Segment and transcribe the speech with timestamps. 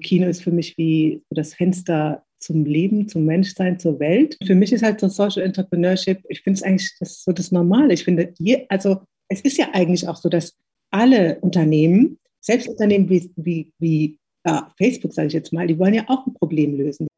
[0.00, 4.36] Kino ist für mich wie das Fenster zum Leben, zum Menschsein, zur Welt.
[4.46, 7.94] Für mich ist halt so Social Entrepreneurship, ich finde es eigentlich das so das Normale.
[7.94, 10.54] Ich finde, je, also es ist ja eigentlich auch so, dass
[10.90, 15.94] alle Unternehmen, selbst Unternehmen wie, wie, wie ja, Facebook, sage ich jetzt mal, die wollen
[15.94, 17.08] ja auch ein Problem lösen.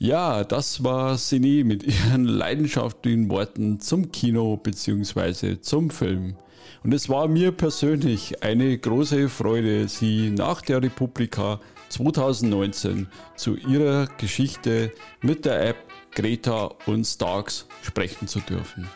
[0.00, 5.60] Ja, das war Sini mit ihren leidenschaftlichen Worten zum Kino bzw.
[5.60, 6.36] zum Film.
[6.82, 14.06] Und es war mir persönlich eine große Freude, Sie nach der Republika 2019 zu ihrer
[14.18, 14.92] Geschichte
[15.22, 15.76] mit der App
[16.14, 18.88] Greta und Starks sprechen zu dürfen.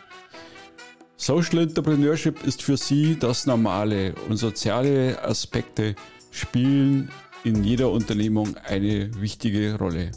[1.17, 5.95] Social Entrepreneurship ist für Sie das Normale und soziale Aspekte
[6.31, 7.09] spielen
[7.43, 10.11] in jeder Unternehmung eine wichtige Rolle.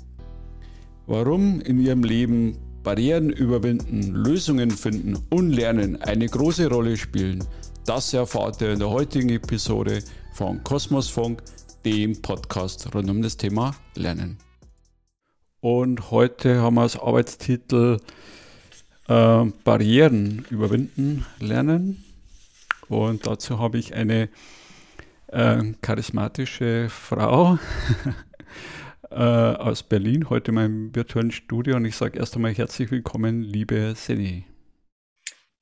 [1.07, 7.43] Warum in Ihrem Leben Barrieren überwinden, Lösungen finden und Lernen eine große Rolle spielen,
[7.85, 10.05] das erfahrt ihr in der heutigen Episode
[10.35, 11.43] von Kosmosfunk,
[11.85, 14.39] dem Podcast rund um das Thema Lernen.
[15.59, 17.99] Und heute haben wir als Arbeitstitel
[19.09, 22.05] äh, Barrieren überwinden, lernen.
[22.89, 24.29] Und dazu habe ich eine
[25.27, 27.59] äh, charismatische Frau
[29.11, 31.77] äh, aus Berlin, heute in meinem virtuellen Studio.
[31.77, 34.45] Und ich sage erst einmal herzlich willkommen, liebe Seni.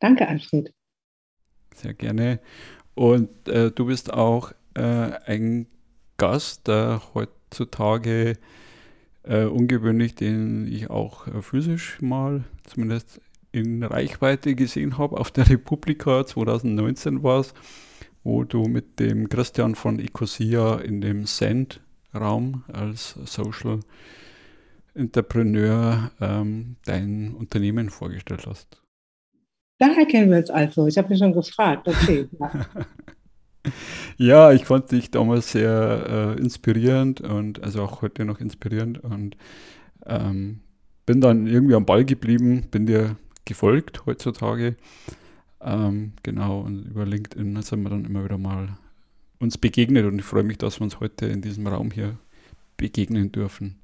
[0.00, 0.72] Danke, Alfred.
[1.74, 2.40] Sehr gerne.
[2.94, 5.66] Und äh, du bist auch äh, ein
[6.16, 8.38] Gast, der heutzutage
[9.24, 13.20] äh, ungewöhnlich, den ich auch äh, physisch mal zumindest
[13.52, 15.18] in Reichweite gesehen habe.
[15.18, 17.54] Auf der Republika 2019 war es,
[18.22, 21.26] wo du mit dem Christian von Ecosia in dem
[22.14, 23.80] Send-Raum als Social
[24.94, 28.80] Entrepreneur ähm, dein Unternehmen vorgestellt hast.
[29.78, 30.86] Daher kennen wir es also.
[30.86, 31.88] Ich habe mich schon gefragt.
[31.88, 32.28] Okay.
[34.16, 34.50] Ja.
[34.50, 39.38] ja, ich fand dich damals sehr äh, inspirierend und also auch heute noch inspirierend und
[40.04, 40.60] ähm,
[41.06, 44.76] bin dann irgendwie am Ball geblieben, bin dir gefolgt heutzutage.
[45.62, 48.76] Ähm, genau, und über LinkedIn sind wir dann immer wieder mal
[49.38, 52.18] uns begegnet und ich freue mich, dass wir uns heute in diesem Raum hier
[52.76, 53.80] begegnen dürfen.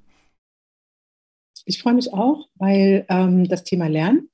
[1.66, 4.30] Ich freue mich auch, weil ähm, das Thema Lernen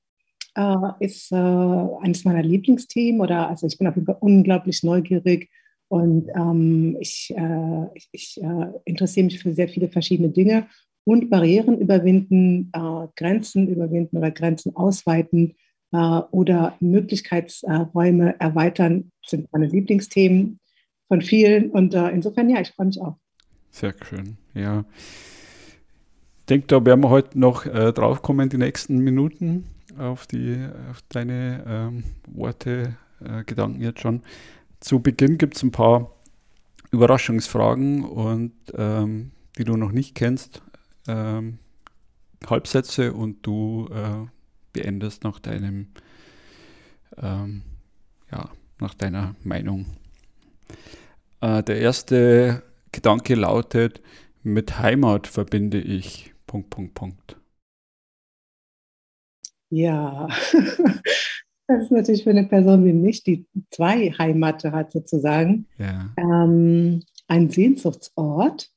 [0.55, 5.49] äh, ist äh, eines meiner Lieblingsthemen oder also ich bin auf jeden Fall unglaublich neugierig
[5.89, 10.67] und ähm, ich, äh, ich, ich äh, interessiere mich für sehr viele verschiedene Dinge
[11.05, 15.55] und Barrieren überwinden, äh, Grenzen überwinden oder Grenzen ausweiten
[15.91, 15.97] äh,
[16.31, 20.59] oder Möglichkeitsräume erweitern, sind meine Lieblingsthemen
[21.07, 21.69] von vielen.
[21.71, 23.17] Und äh, insofern, ja, ich freue mich auch.
[23.71, 24.85] Sehr schön, ja.
[26.39, 29.65] Ich denke, da werden wir heute noch äh, draufkommen, die nächsten Minuten,
[29.97, 34.21] auf, die, auf deine ähm, Worte, äh, Gedanken jetzt schon.
[34.79, 36.11] Zu Beginn gibt es ein paar
[36.91, 40.61] Überraschungsfragen und ähm, die du noch nicht kennst
[41.07, 41.59] ähm,
[42.47, 44.27] Halbsätze und du äh,
[44.73, 45.87] beendest nach deinem,
[47.17, 47.63] ähm,
[48.31, 49.85] ja, nach deiner Meinung.
[51.41, 54.01] Äh, der erste Gedanke lautet,
[54.43, 57.37] mit Heimat verbinde ich Punkt, Punkt, Punkt.
[59.69, 60.29] Ja,
[61.67, 66.13] das ist natürlich für eine Person wie mich, die zwei Heimate hat sozusagen, ja.
[66.17, 68.71] ähm, ein Sehnsuchtsort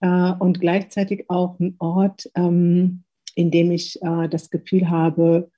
[0.00, 3.04] äh, und gleichzeitig auch ein Ort, ähm,
[3.36, 5.50] in dem ich äh, das Gefühl habe,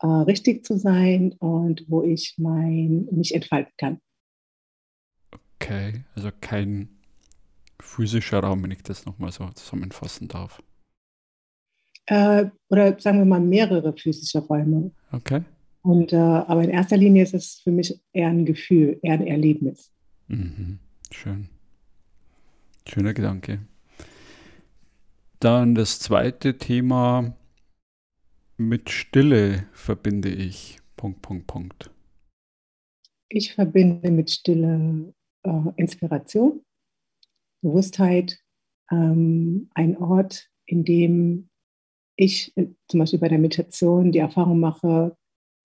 [0.00, 4.00] äh, richtig zu sein und wo ich mein, mich entfalten kann.
[5.66, 6.88] Okay, also kein
[7.80, 10.62] physischer Raum, wenn ich das nochmal so zusammenfassen darf.
[12.06, 14.92] Äh, oder sagen wir mal mehrere physische Räume.
[15.10, 15.42] Okay.
[15.82, 19.26] Und, äh, aber in erster Linie ist es für mich eher ein Gefühl, eher ein
[19.26, 19.90] Erlebnis.
[20.28, 20.78] Mhm.
[21.10, 21.48] Schön.
[22.86, 23.58] Schöner Gedanke.
[25.40, 27.34] Dann das zweite Thema
[28.56, 30.78] mit Stille verbinde ich.
[30.96, 31.90] Punkt, Punkt, Punkt.
[33.28, 35.12] Ich verbinde mit Stille
[35.46, 36.62] äh, Inspiration,
[37.62, 38.38] Bewusstheit,
[38.90, 41.48] ähm, ein Ort, in dem
[42.16, 45.16] ich äh, zum Beispiel bei der Meditation die Erfahrung mache,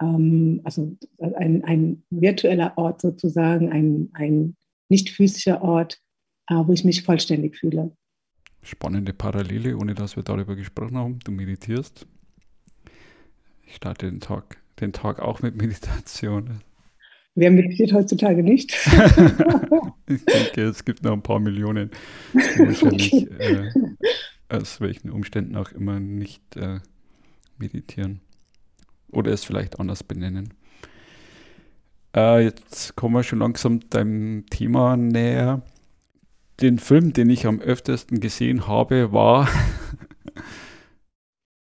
[0.02, 4.56] ähm, also ein, ein virtueller Ort sozusagen, ein, ein
[4.90, 6.00] nicht physischer Ort,
[6.50, 7.92] äh, wo ich mich vollständig fühle
[8.62, 11.20] spannende Parallele, ohne dass wir darüber gesprochen haben.
[11.20, 12.08] Du meditierst.
[13.66, 16.62] Ich starte den Tag, den Tag auch mit Meditation.
[17.36, 18.72] Wer meditiert heutzutage nicht?
[20.08, 21.92] ich denke, es gibt noch ein paar Millionen,
[22.34, 23.28] die wahrscheinlich okay.
[23.40, 23.72] äh,
[24.50, 26.80] aus welchen Umständen auch immer nicht äh,
[27.58, 28.20] meditieren.
[29.12, 30.54] Oder es vielleicht anders benennen.
[32.16, 35.64] Äh, jetzt kommen wir schon langsam deinem Thema näher
[36.62, 39.50] den Film, den ich am öftesten gesehen habe, war.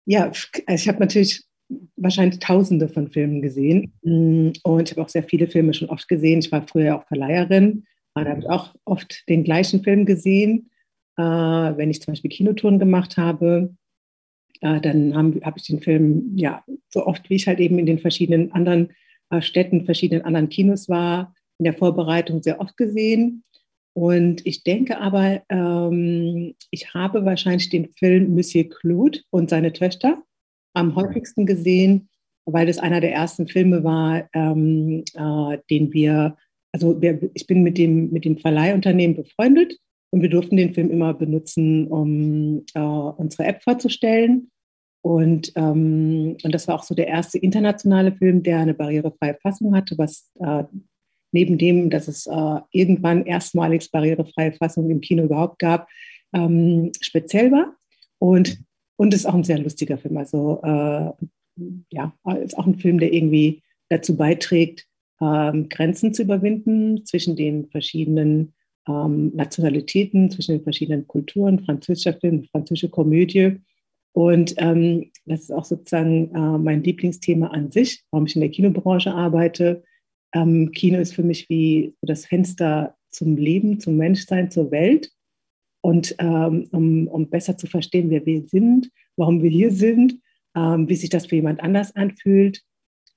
[0.05, 1.48] ja, also ich habe natürlich
[1.95, 6.07] wahrscheinlich tausende von Filmen gesehen mm, und ich habe auch sehr viele Filme schon oft
[6.07, 6.39] gesehen.
[6.39, 7.85] Ich war früher auch Verleiherin,
[8.15, 10.69] da habe ich auch oft den gleichen Film gesehen.
[11.17, 13.75] Äh, wenn ich zum Beispiel Kinotouren gemacht habe,
[14.61, 17.85] äh, dann habe hab ich den Film ja so oft wie ich halt eben in
[17.85, 18.91] den verschiedenen anderen
[19.29, 23.43] äh, Städten, verschiedenen anderen Kinos war, in der Vorbereitung sehr oft gesehen.
[23.93, 30.23] Und ich denke aber, ähm, ich habe wahrscheinlich den Film Monsieur Claude und seine Töchter
[30.73, 32.09] am häufigsten gesehen,
[32.45, 36.37] weil das einer der ersten Filme war, ähm, äh, den wir,
[36.71, 39.77] also wir, ich bin mit dem, mit dem Verleihunternehmen befreundet
[40.11, 44.49] und wir durften den Film immer benutzen, um äh, unsere App vorzustellen.
[45.01, 49.75] Und, ähm, und das war auch so der erste internationale Film, der eine barrierefreie Fassung
[49.75, 50.63] hatte, was äh,
[51.31, 55.87] neben dem, dass es äh, irgendwann erstmalig barrierefreie Fassung im Kino überhaupt gab,
[56.33, 57.75] ähm, speziell war.
[58.17, 58.59] Und,
[58.99, 60.17] und ist auch ein sehr lustiger Film.
[60.17, 61.11] Also äh,
[61.89, 62.13] ja,
[62.43, 64.85] ist auch ein Film, der irgendwie dazu beiträgt,
[65.21, 68.53] ähm, Grenzen zu überwinden zwischen den verschiedenen
[68.87, 73.61] ähm, Nationalitäten, zwischen den verschiedenen Kulturen, französischer Film, französische Komödie.
[74.11, 78.51] Und ähm, das ist auch sozusagen äh, mein Lieblingsthema an sich, warum ich in der
[78.51, 79.83] Kinobranche arbeite,
[80.33, 85.09] ähm, Kino ist für mich wie das Fenster zum Leben, zum Menschsein, zur Welt.
[85.81, 90.19] Und ähm, um, um, besser zu verstehen, wer wir sind, warum wir hier sind,
[90.55, 92.61] ähm, wie sich das für jemand anders anfühlt.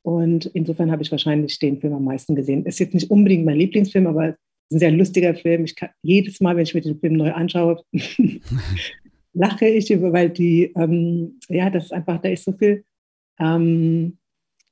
[0.02, 2.64] Und insofern habe ich wahrscheinlich den Film am meisten gesehen.
[2.66, 4.36] Ist jetzt nicht unbedingt mein Lieblingsfilm, aber es
[4.68, 5.64] ist ein sehr lustiger Film.
[5.64, 7.82] Ich kann jedes Mal, wenn ich mir den Film neu anschaue,
[9.32, 12.84] lache ich über, weil die, ähm, ja, das ist einfach, da ist so viel
[13.38, 14.18] ähm,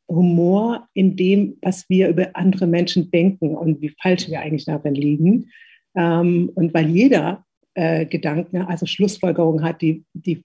[0.08, 4.94] Humor in dem, was wir über andere Menschen denken und wie falsch wir eigentlich darin
[4.94, 5.50] liegen.
[5.94, 7.44] Ähm, und weil jeder
[7.74, 10.42] äh, Gedanken, also Schlussfolgerungen hat, die, die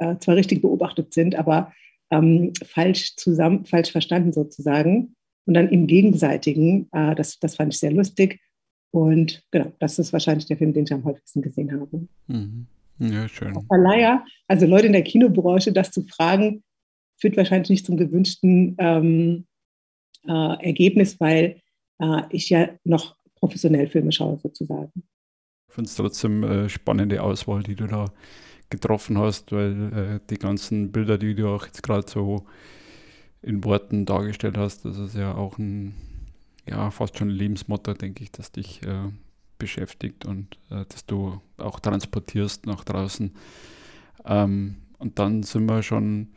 [0.00, 1.72] äh, zwar richtig beobachtet sind, aber
[2.10, 5.14] ähm, falsch zusammen, falsch verstanden sozusagen.
[5.44, 8.40] Und dann im Gegenseitigen, äh, das, das fand ich sehr lustig.
[8.92, 12.06] Und genau, das ist wahrscheinlich der Film, den ich am häufigsten gesehen habe.
[12.26, 12.66] Mhm.
[12.98, 13.58] Ja, schön.
[13.66, 16.62] Verleiher, also Leute in der Kinobranche, das zu fragen,
[17.18, 19.46] führt wahrscheinlich nicht zum gewünschten ähm,
[20.28, 21.60] äh, Ergebnis, weil
[21.98, 24.92] äh, ich ja noch professionell Filme schaue sozusagen.
[25.72, 28.12] Finde es trotzdem äh, spannende Auswahl, die du da
[28.68, 32.44] getroffen hast, weil äh, die ganzen Bilder, die du auch jetzt gerade so
[33.40, 35.94] in Worten dargestellt hast, das ist ja auch ein,
[36.68, 39.08] ja, fast schon ein Lebensmotto, denke ich, das dich äh,
[39.56, 43.32] beschäftigt und äh, dass du auch transportierst nach draußen.
[44.26, 46.28] Ähm, und dann sind wir schon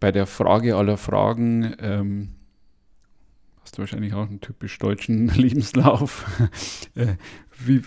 [0.00, 2.34] bei der Frage aller Fragen ähm,
[3.64, 6.26] hast du wahrscheinlich auch einen typisch deutschen Lebenslauf.
[7.54, 7.82] Äh, wie,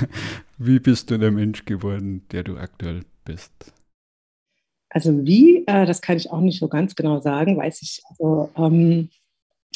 [0.58, 3.72] wie bist du der Mensch geworden, der du aktuell bist?
[4.90, 8.02] Also wie, äh, das kann ich auch nicht so ganz genau sagen, weiß ich.
[8.10, 9.08] Also, ähm,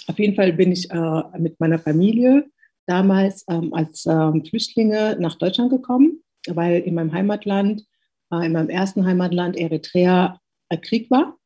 [0.08, 2.44] auf jeden Fall bin ich äh, mit meiner Familie
[2.86, 7.84] damals ähm, als ähm, Flüchtlinge nach Deutschland gekommen, weil in meinem Heimatland,
[8.30, 10.40] äh, in meinem ersten Heimatland Eritrea,
[10.82, 11.36] Krieg war.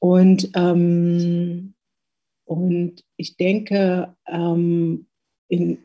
[0.00, 1.74] Und, ähm,
[2.44, 5.06] und ich denke, ähm,
[5.48, 5.78] in,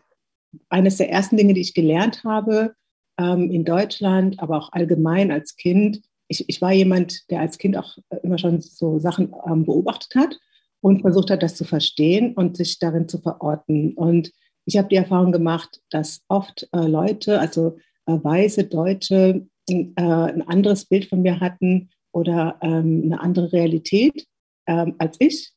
[0.69, 2.73] eines der ersten Dinge, die ich gelernt habe
[3.19, 7.75] ähm, in Deutschland, aber auch allgemein als Kind, ich, ich war jemand, der als Kind
[7.75, 10.39] auch immer schon so Sachen ähm, beobachtet hat
[10.81, 13.93] und versucht hat, das zu verstehen und sich darin zu verorten.
[13.95, 14.31] Und
[14.65, 20.47] ich habe die Erfahrung gemacht, dass oft äh, Leute, also äh, weiße Deutsche, äh, ein
[20.47, 24.25] anderes Bild von mir hatten oder ähm, eine andere Realität
[24.67, 25.51] ähm, als ich.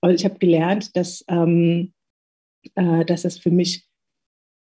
[0.00, 1.92] Und ich habe gelernt, dass, ähm,
[2.74, 3.83] äh, dass es für mich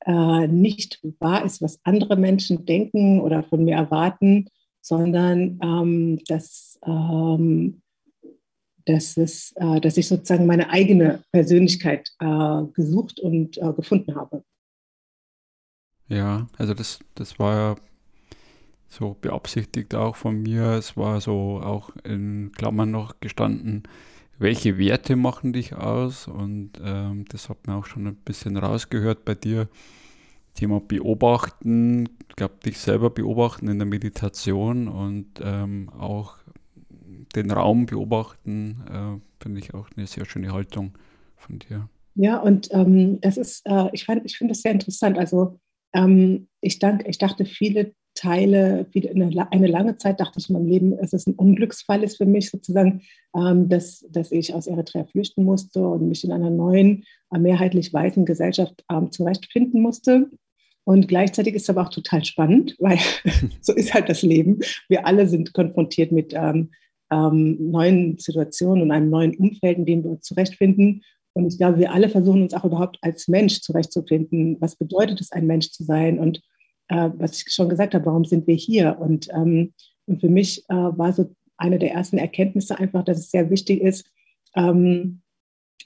[0.05, 4.47] äh, nicht wahr ist, was andere Menschen denken oder von mir erwarten,
[4.81, 7.81] sondern ähm, dass, ähm,
[8.85, 14.43] dass, es, äh, dass ich sozusagen meine eigene Persönlichkeit äh, gesucht und äh, gefunden habe.
[16.07, 17.75] Ja, also das, das war ja
[18.87, 20.63] so beabsichtigt auch von mir.
[20.73, 23.83] Es war so auch in Klammern noch gestanden,
[24.39, 26.27] welche Werte machen dich aus?
[26.27, 29.67] Und ähm, das hat man auch schon ein bisschen rausgehört bei dir.
[30.53, 36.37] Thema Beobachten, ich glaube, dich selber beobachten in der Meditation und ähm, auch
[37.35, 40.93] den Raum beobachten, äh, finde ich auch eine sehr schöne Haltung
[41.35, 41.89] von dir.
[42.15, 45.19] Ja, und ähm, das ist, äh, ich, ich finde das sehr interessant.
[45.19, 45.59] Also
[45.93, 50.67] ähm, ich, dank, ich dachte, viele Teile, eine, eine lange Zeit dachte ich in meinem
[50.67, 53.03] Leben, dass es ein Unglücksfall ist für mich sozusagen,
[53.35, 57.93] ähm, dass, dass ich aus Eritrea flüchten musste und mich in einer neuen, äh, mehrheitlich
[57.93, 60.29] weißen Gesellschaft ähm, zurechtfinden musste.
[60.83, 62.97] Und gleichzeitig ist es aber auch total spannend, weil
[63.61, 64.59] so ist halt das Leben.
[64.89, 66.71] Wir alle sind konfrontiert mit ähm,
[67.11, 71.03] ähm, neuen Situationen und einem neuen Umfeld, in dem wir uns zurechtfinden.
[71.33, 74.57] Und ich glaube, wir alle versuchen uns auch überhaupt als Mensch zurechtzufinden.
[74.59, 76.17] Was bedeutet es, ein Mensch zu sein?
[76.17, 76.41] Und
[76.87, 78.97] äh, was ich schon gesagt habe, warum sind wir hier?
[78.99, 79.73] Und, ähm,
[80.05, 83.81] und für mich äh, war so eine der ersten Erkenntnisse einfach, dass es sehr wichtig
[83.81, 84.09] ist,
[84.55, 85.21] ähm,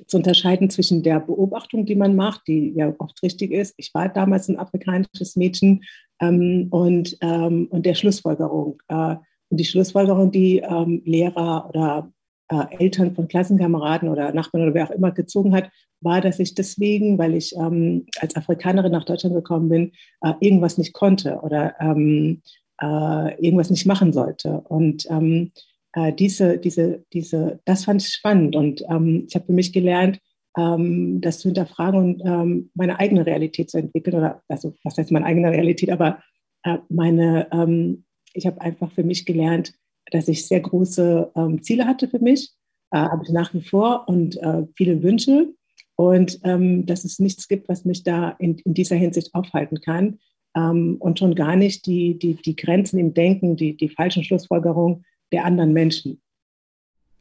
[0.08, 3.74] zu unterscheiden zwischen der Beobachtung, die man macht, die ja oft richtig ist.
[3.78, 5.84] Ich war damals ein afrikanisches Mädchen
[6.22, 8.82] ähm, und, ähm, und der Schlussfolgerung.
[8.88, 9.16] Äh,
[9.50, 12.12] und die Schlussfolgerung, die ähm, Lehrer oder
[12.52, 15.70] äh, Eltern von Klassenkameraden oder Nachbarn oder wer auch immer gezogen hat,
[16.02, 19.92] war, dass ich deswegen, weil ich ähm, als Afrikanerin nach Deutschland gekommen bin,
[20.22, 22.42] äh, irgendwas nicht konnte oder ähm,
[22.82, 24.62] äh, irgendwas nicht machen sollte.
[24.68, 25.52] Und ähm,
[25.94, 30.20] äh, diese, diese, diese, das fand ich spannend und ähm, ich habe für mich gelernt,
[30.58, 35.12] ähm, das zu hinterfragen und ähm, meine eigene Realität zu entwickeln oder also was heißt
[35.12, 36.22] meine eigene Realität, aber
[36.64, 38.04] äh, meine,
[38.34, 39.74] ich habe einfach für mich gelernt,
[40.12, 42.52] dass ich sehr große ähm, Ziele hatte für mich,
[42.92, 45.54] äh, habe ich nach wie vor und äh, viele Wünsche
[45.96, 50.20] und ähm, dass es nichts gibt, was mich da in, in dieser Hinsicht aufhalten kann
[50.54, 55.46] und schon gar nicht die, die, die Grenzen im Denken, die, die falschen Schlussfolgerungen der
[55.46, 56.22] anderen Menschen.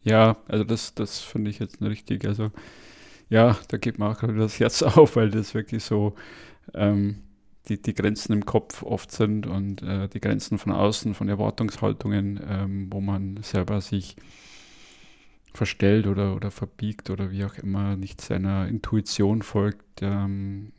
[0.03, 2.25] Ja, also das, das finde ich jetzt richtig.
[2.27, 2.51] Also
[3.29, 6.15] ja, da geht mir auch gerade das Herz auf, weil das wirklich so
[6.75, 7.23] ähm,
[7.69, 12.41] die, die Grenzen im Kopf oft sind und äh, die Grenzen von außen, von Erwartungshaltungen,
[12.49, 14.17] ähm, wo man selber sich
[15.53, 20.73] verstellt oder, oder verbiegt oder wie auch immer nicht seiner Intuition folgt, ähm,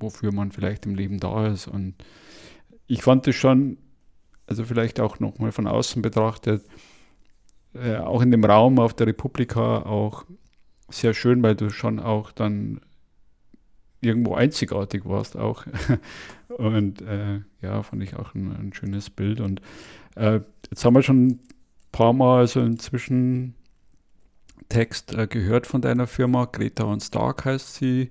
[0.00, 1.68] wofür man vielleicht im Leben da ist.
[1.68, 1.94] Und
[2.86, 3.78] ich fand es schon
[4.46, 6.64] also vielleicht auch nochmal von außen betrachtet,
[7.74, 10.24] äh, auch in dem Raum auf der Republika auch
[10.90, 12.80] sehr schön, weil du schon auch dann
[14.02, 15.64] irgendwo einzigartig warst auch.
[16.48, 19.40] und äh, ja, fand ich auch ein, ein schönes Bild.
[19.40, 19.62] Und
[20.16, 20.40] äh,
[20.70, 21.40] jetzt haben wir schon ein
[21.92, 23.54] paar Mal so inzwischen
[24.68, 26.46] Text äh, gehört von deiner Firma.
[26.46, 28.10] Greta und Stark heißt sie.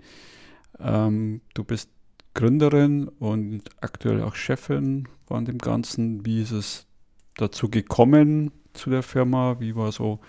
[0.79, 1.89] Ähm, du bist
[2.33, 6.25] Gründerin und aktuell auch Chefin von dem Ganzen.
[6.25, 6.88] Wie ist es
[7.36, 9.60] dazu gekommen zu der Firma?
[9.60, 10.19] Wie war so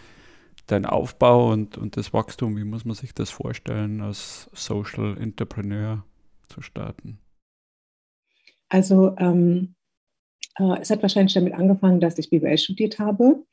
[0.67, 2.57] dein Aufbau und, und das Wachstum?
[2.57, 6.05] Wie muss man sich das vorstellen, als Social Entrepreneur
[6.49, 7.19] zu starten?
[8.69, 9.75] Also ähm,
[10.59, 13.45] äh, es hat wahrscheinlich damit angefangen, dass ich BWL studiert habe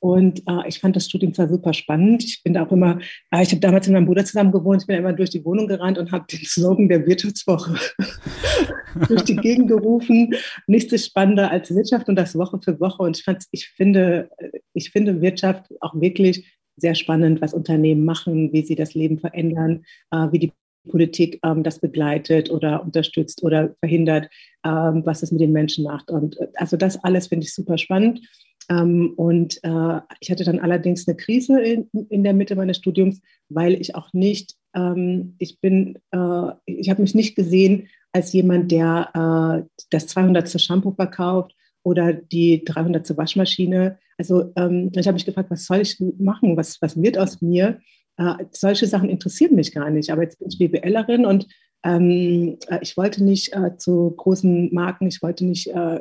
[0.00, 2.24] und äh, ich fand das Studium zwar super spannend.
[2.24, 2.98] Ich bin da auch immer,
[3.30, 5.68] äh, ich habe damals mit meinem Bruder zusammen gewohnt, ich bin immer durch die Wohnung
[5.68, 7.76] gerannt und habe den Slogan der Wirtschaftswoche
[9.08, 10.34] durch die Gegend gerufen.
[10.66, 13.02] Nichts ist spannender als Wirtschaft und das Woche für Woche.
[13.02, 14.30] Und ich, fand, ich, finde,
[14.72, 19.84] ich finde Wirtschaft auch wirklich sehr spannend, was Unternehmen machen, wie sie das Leben verändern,
[20.12, 20.52] äh, wie die
[20.88, 24.30] Politik ähm, das begleitet oder unterstützt oder verhindert,
[24.64, 26.10] ähm, was es mit den Menschen macht.
[26.10, 28.20] Und äh, also das alles finde ich super spannend.
[28.68, 33.20] Ähm, und äh, ich hatte dann allerdings eine Krise in, in, der Mitte meines Studiums,
[33.48, 38.70] weil ich auch nicht, ähm, ich bin, äh, ich habe mich nicht gesehen als jemand,
[38.70, 40.60] der äh, das 200.
[40.60, 43.16] Shampoo verkauft oder die 300.
[43.16, 43.98] Waschmaschine.
[44.18, 46.56] Also ähm, ich habe mich gefragt, was soll ich machen?
[46.56, 47.80] Was, was wird aus mir?
[48.16, 50.10] Äh, solche Sachen interessieren mich gar nicht.
[50.10, 51.46] Aber jetzt bin ich BWLerin und
[51.84, 56.00] ähm, äh, ich wollte nicht äh, zu großen Marken, ich wollte nicht äh,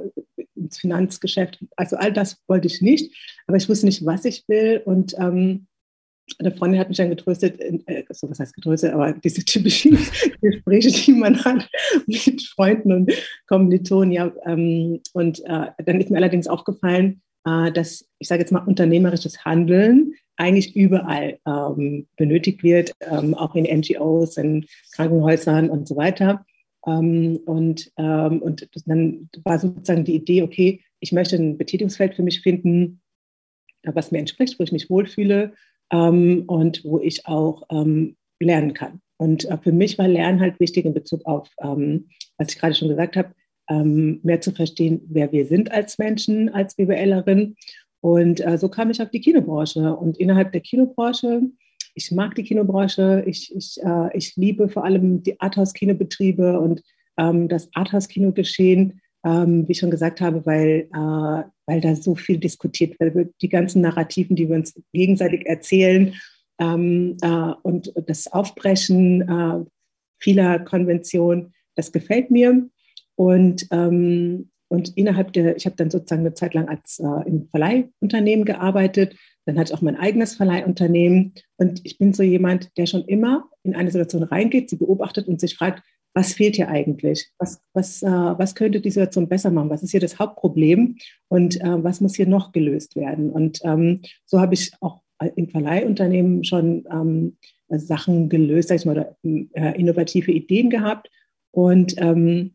[0.56, 3.16] ins Finanzgeschäft, also all das wollte ich nicht,
[3.48, 4.82] aber ich wusste nicht, was ich will.
[4.86, 5.68] Und ähm,
[6.38, 9.98] eine Freundin hat mich dann getröstet, äh, so was heißt getröstet, aber diese typischen
[10.42, 11.68] Gespräche, die man hat
[12.08, 13.12] mit Freunden und
[13.48, 18.52] Kommilitonen, ja, ähm, und äh, dann ist mir allerdings aufgefallen, äh, dass, ich sage jetzt
[18.52, 25.88] mal, unternehmerisches Handeln eigentlich überall ähm, benötigt wird, ähm, auch in NGOs, in Krankenhäusern und
[25.88, 26.46] so weiter.
[26.88, 32.24] Ähm, und, ähm, und dann war sozusagen die Idee, okay, ich möchte ein Betätigungsfeld für
[32.24, 33.02] mich finden,
[33.84, 35.54] was mir entspricht, wo ich mich wohlfühle
[35.92, 39.02] ähm, und wo ich auch ähm, lernen kann.
[39.18, 42.88] Und äh, für mich war Lernen halt wichtig in Bezug auf, was ich gerade schon
[42.88, 43.34] gesagt habe,
[43.72, 47.56] mehr zu verstehen, wer wir sind als Menschen, als BWLerin
[48.02, 49.96] und äh, so kam ich auf die Kinobranche.
[49.96, 51.42] Und innerhalb der Kinobranche,
[51.96, 56.82] ich mag die Kinobranche, ich, ich, äh, ich liebe vor allem die Arthouse-Kinobetriebe und
[57.18, 62.38] ähm, das Arthouse-Kinogeschehen, ähm, wie ich schon gesagt habe, weil, äh, weil da so viel
[62.38, 66.16] diskutiert wird, die ganzen Narrativen, die wir uns gegenseitig erzählen
[66.60, 69.66] ähm, äh, und das Aufbrechen äh,
[70.20, 72.70] vieler Konventionen, das gefällt mir.
[73.16, 77.50] Und ähm, und innerhalb der, ich habe dann sozusagen eine Zeit lang als äh, im
[77.50, 79.16] Verleihunternehmen gearbeitet.
[79.46, 81.34] Dann hatte ich auch mein eigenes Verleihunternehmen.
[81.58, 85.42] Und ich bin so jemand, der schon immer in eine Situation reingeht, sie beobachtet und
[85.42, 85.84] sich fragt,
[86.14, 87.32] was fehlt hier eigentlich?
[87.40, 89.72] Was, was, äh, was könnte die Situation besser machen?
[89.72, 90.98] Was ist hier das Hauptproblem?
[91.30, 93.32] Und äh, was muss hier noch gelöst werden?
[93.32, 95.02] Und ähm, so habe ich auch
[95.36, 97.38] im Verleihunternehmen schon ähm,
[97.70, 101.10] Sachen gelöst, sag ich mal, oder äh, innovative Ideen gehabt.
[101.52, 102.54] Und, ähm,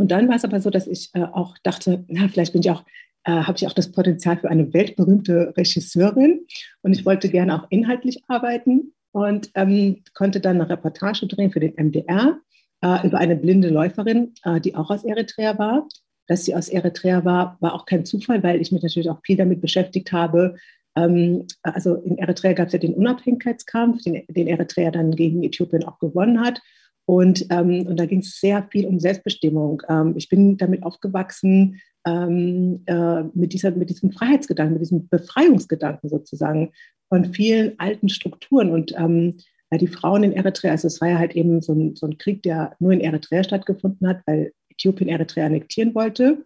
[0.00, 2.70] und dann war es aber so, dass ich äh, auch dachte, na, vielleicht bin ich
[2.70, 2.84] auch,
[3.24, 6.46] äh, habe ich auch das Potenzial für eine weltberühmte Regisseurin.
[6.80, 11.60] Und ich wollte gerne auch inhaltlich arbeiten und ähm, konnte dann eine Reportage drehen für
[11.60, 12.38] den MDR
[12.82, 15.86] äh, über eine blinde Läuferin, äh, die auch aus Eritrea war.
[16.26, 19.36] Dass sie aus Eritrea war, war auch kein Zufall, weil ich mich natürlich auch viel
[19.36, 20.56] damit beschäftigt habe.
[20.96, 25.84] Ähm, also in Eritrea gab es ja den Unabhängigkeitskampf, den, den Eritrea dann gegen Äthiopien
[25.84, 26.62] auch gewonnen hat.
[27.10, 29.82] Und, ähm, und da ging es sehr viel um Selbstbestimmung.
[29.88, 36.08] Ähm, ich bin damit aufgewachsen, ähm, äh, mit, dieser, mit diesem Freiheitsgedanken, mit diesem Befreiungsgedanken
[36.08, 36.70] sozusagen
[37.08, 38.70] von vielen alten Strukturen.
[38.70, 39.38] Und ähm,
[39.72, 42.44] die Frauen in Eritrea, also es war ja halt eben so ein, so ein Krieg,
[42.44, 46.44] der nur in Eritrea stattgefunden hat, weil Äthiopien Eritrea annektieren wollte.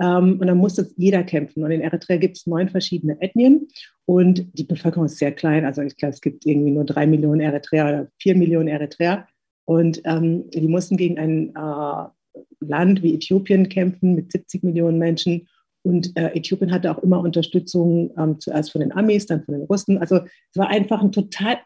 [0.00, 1.62] Ähm, und dann musste jeder kämpfen.
[1.62, 3.68] Und in Eritrea gibt es neun verschiedene Ethnien
[4.06, 5.66] und die Bevölkerung ist sehr klein.
[5.66, 9.28] Also ich glaube, es gibt irgendwie nur drei Millionen Eritreer oder vier Millionen Eritreer.
[9.66, 12.08] Und ähm, die mussten gegen ein äh,
[12.60, 15.48] Land wie Äthiopien kämpfen mit 70 Millionen Menschen.
[15.82, 19.64] Und äh, Äthiopien hatte auch immer Unterstützung, ähm, zuerst von den Amis, dann von den
[19.64, 19.98] Russen.
[19.98, 21.58] Also es war einfach ein total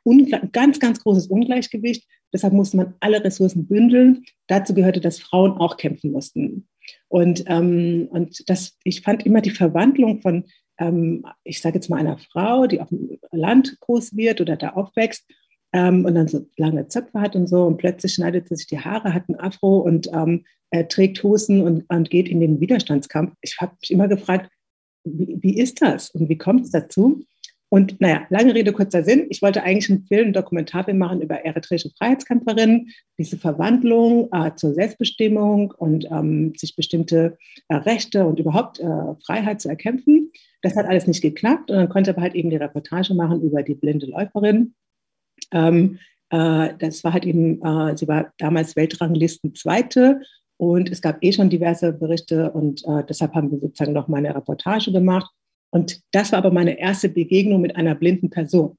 [0.52, 2.06] ganz, ganz großes Ungleichgewicht.
[2.32, 4.24] Deshalb musste man alle Ressourcen bündeln.
[4.46, 6.68] Dazu gehörte, dass Frauen auch kämpfen mussten.
[7.08, 10.44] Und, ähm, und das, ich fand immer die Verwandlung von,
[10.78, 14.70] ähm, ich sage jetzt mal einer Frau, die auf dem Land groß wird oder da
[14.70, 15.24] aufwächst
[15.72, 18.80] ähm, und dann so lange Zöpfe hat und so und plötzlich schneidet sie sich die
[18.80, 23.34] Haare, hat ein Afro und ähm, er trägt Hosen und, und geht in den Widerstandskampf.
[23.40, 24.50] Ich habe mich immer gefragt,
[25.04, 27.24] wie, wie ist das und wie kommt es dazu?
[27.72, 29.26] Und naja, lange Rede, kurzer Sinn.
[29.30, 34.74] Ich wollte eigentlich einen Film, einen Dokumentarfilm machen über eritreische Freiheitskämpferinnen, diese Verwandlung äh, zur
[34.74, 40.32] Selbstbestimmung und ähm, sich bestimmte äh, Rechte und überhaupt äh, Freiheit zu erkämpfen.
[40.62, 43.62] Das hat alles nicht geklappt und dann konnte aber halt eben die Reportage machen über
[43.62, 44.74] die blinde Läuferin.
[45.52, 45.98] Ähm,
[46.30, 50.20] äh, das war halt eben, äh, sie war damals Weltranglisten Zweite
[50.56, 54.18] und es gab eh schon diverse Berichte und äh, deshalb haben wir sozusagen noch mal
[54.18, 55.30] eine Reportage gemacht.
[55.70, 58.76] Und das war aber meine erste Begegnung mit einer blinden Person.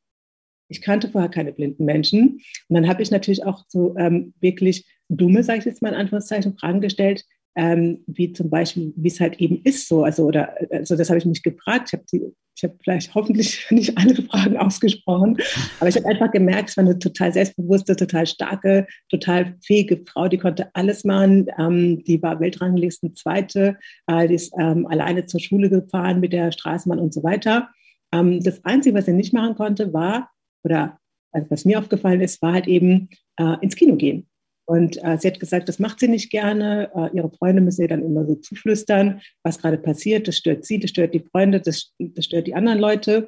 [0.67, 2.41] Ich kannte vorher keine blinden Menschen.
[2.69, 5.95] Und dann habe ich natürlich auch so ähm, wirklich dumme, sage ich jetzt mal in
[5.95, 10.03] Anführungszeichen, Fragen gestellt, ähm, wie zum Beispiel, wie es halt eben ist so.
[10.03, 11.89] Also, oder, also das habe ich mich gefragt.
[11.91, 15.37] Ich habe ich habe vielleicht hoffentlich nicht alle Fragen ausgesprochen,
[15.79, 20.27] aber ich habe einfach gemerkt, es war eine total selbstbewusste, total starke, total fähige Frau,
[20.27, 21.47] die konnte alles machen.
[21.57, 26.51] Ähm, die war Weltranglisten Zweite, äh, die ist ähm, alleine zur Schule gefahren mit der
[26.51, 27.69] Straßenbahn und so weiter.
[28.13, 30.29] Ähm, das Einzige, was sie nicht machen konnte, war,
[30.63, 30.99] oder
[31.31, 34.27] also was mir aufgefallen ist, war halt eben äh, ins Kino gehen.
[34.71, 36.89] Und äh, sie hat gesagt, das macht sie nicht gerne.
[36.95, 40.29] Äh, ihre Freunde müssen ihr dann immer so zuflüstern, was gerade passiert.
[40.29, 43.27] Das stört sie, das stört die Freunde, das, das stört die anderen Leute.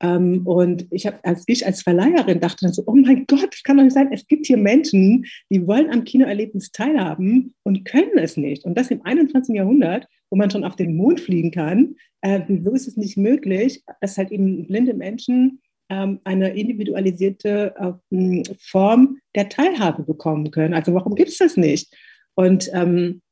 [0.00, 3.62] Ähm, und ich habe, als ich als Verleiherin dachte dann so, oh mein Gott, das
[3.64, 4.08] kann doch nicht sein.
[4.12, 8.64] Es gibt hier Menschen, die wollen am Kinoerlebnis teilhaben und können es nicht.
[8.64, 9.56] Und das im 21.
[9.56, 11.96] Jahrhundert, wo man schon auf den Mond fliegen kann.
[12.22, 17.74] Äh, wieso ist es nicht möglich, dass halt eben blinde Menschen eine individualisierte
[18.10, 20.74] äh, Form der Teilhabe bekommen können.
[20.74, 21.94] Also warum gibt es das nicht?
[22.34, 23.22] Und ähm,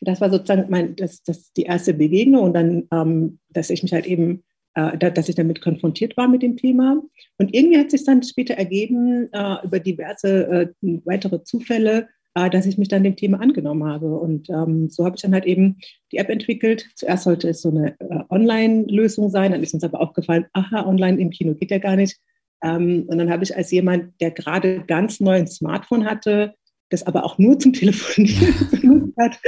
[0.00, 3.92] das war sozusagen mein, das, das die erste Begegnung und dann, ähm, dass ich mich
[3.92, 4.42] halt eben,
[4.74, 7.02] äh, da, dass ich damit konfrontiert war mit dem Thema.
[7.38, 12.78] Und irgendwie hat sich dann später ergeben äh, über diverse äh, weitere Zufälle, dass ich
[12.78, 14.06] mich dann dem Thema angenommen habe.
[14.16, 15.78] Und ähm, so habe ich dann halt eben
[16.10, 16.86] die App entwickelt.
[16.96, 21.20] Zuerst sollte es so eine äh, Online-Lösung sein, dann ist uns aber aufgefallen, aha, online
[21.20, 22.18] im Kino geht ja gar nicht.
[22.62, 26.54] Ähm, und dann habe ich als jemand, der gerade ganz neu ein Smartphone hatte,
[26.90, 29.38] das aber auch nur zum Telefonieren benutzt hat,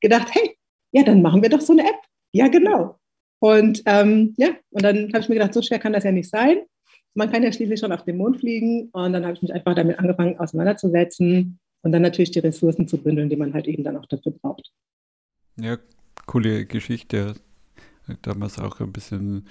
[0.00, 0.56] gedacht, hey,
[0.92, 1.98] ja, dann machen wir doch so eine App.
[2.32, 2.98] Ja, genau.
[3.40, 6.30] Und ähm, ja, und dann habe ich mir gedacht, so schwer kann das ja nicht
[6.30, 6.58] sein.
[7.14, 8.90] Man kann ja schließlich schon auf den Mond fliegen.
[8.92, 12.98] Und dann habe ich mich einfach damit angefangen auseinanderzusetzen und dann natürlich die Ressourcen zu
[12.98, 14.72] bündeln, die man halt eben dann auch dafür braucht.
[15.56, 15.78] Ja,
[16.26, 17.34] coole Geschichte.
[18.22, 19.46] Damals auch ein bisschen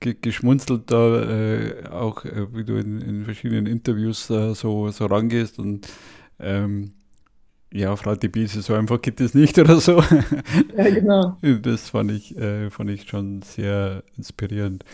[0.00, 5.58] geschmunzelt da, äh, auch äh, wie du in, in verschiedenen Interviews äh, so, so rangehst
[5.58, 5.88] und
[6.38, 6.92] ähm,
[7.72, 10.02] ja, Frau Debise, so einfach geht es nicht oder so.
[10.76, 11.36] Ja, genau.
[11.40, 14.84] Das fand ich, äh, fand ich schon sehr inspirierend.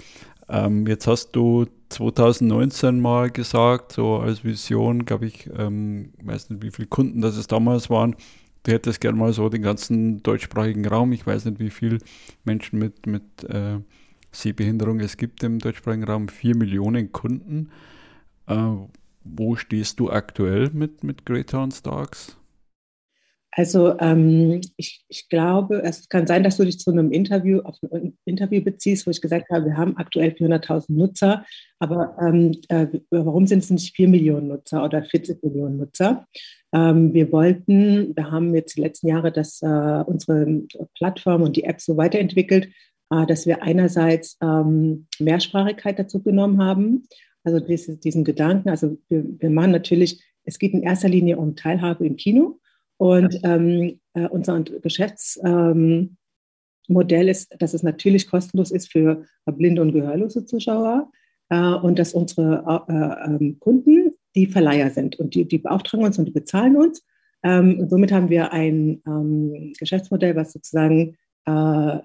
[0.50, 6.62] Ähm, jetzt hast du 2019 mal gesagt, so als Vision, glaube ich, ähm, weiß nicht,
[6.62, 8.16] wie viele Kunden das es damals waren.
[8.64, 11.12] Du hättest gerne mal so den ganzen deutschsprachigen Raum.
[11.12, 11.98] Ich weiß nicht, wie viele
[12.44, 13.78] Menschen mit, mit äh,
[14.32, 16.28] Sehbehinderung es gibt im deutschsprachigen Raum.
[16.28, 17.70] Vier Millionen Kunden.
[18.46, 18.72] Äh,
[19.22, 22.36] wo stehst du aktuell mit, mit Greytown Starks?
[23.52, 27.76] Also ähm, ich, ich glaube, es kann sein, dass du dich zu einem Interview auf
[27.92, 31.44] ein Interview beziehst, wo ich gesagt habe, wir haben aktuell 400.000 Nutzer,
[31.80, 36.26] aber ähm, äh, warum sind es nicht 4 Millionen Nutzer oder 40 Millionen Nutzer?
[36.72, 39.66] Ähm, wir wollten, wir haben jetzt die letzten Jahre das, äh,
[40.06, 40.62] unsere
[40.94, 42.68] Plattform und die App so weiterentwickelt,
[43.10, 47.08] äh, dass wir einerseits ähm, Mehrsprachigkeit dazu genommen haben,
[47.42, 51.56] also dieses, diesen Gedanken, also wir, wir machen natürlich, es geht in erster Linie um
[51.56, 52.60] Teilhabe im Kino
[53.00, 56.18] und ähm, äh, unser Geschäftsmodell
[56.90, 61.10] ähm, ist, dass es natürlich kostenlos ist für blinde und gehörlose Zuschauer
[61.48, 66.18] äh, und dass unsere äh, ähm, Kunden die Verleiher sind und die, die beauftragen uns
[66.18, 67.02] und die bezahlen uns.
[67.42, 71.98] Ähm, und somit haben wir ein ähm, Geschäftsmodell, was sozusagen äh,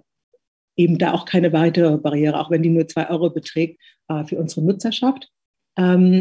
[0.78, 4.38] eben da auch keine weitere Barriere, auch wenn die nur zwei Euro beträgt, äh, für
[4.38, 5.28] unsere Nutzer schafft.
[5.28, 5.35] Ähm,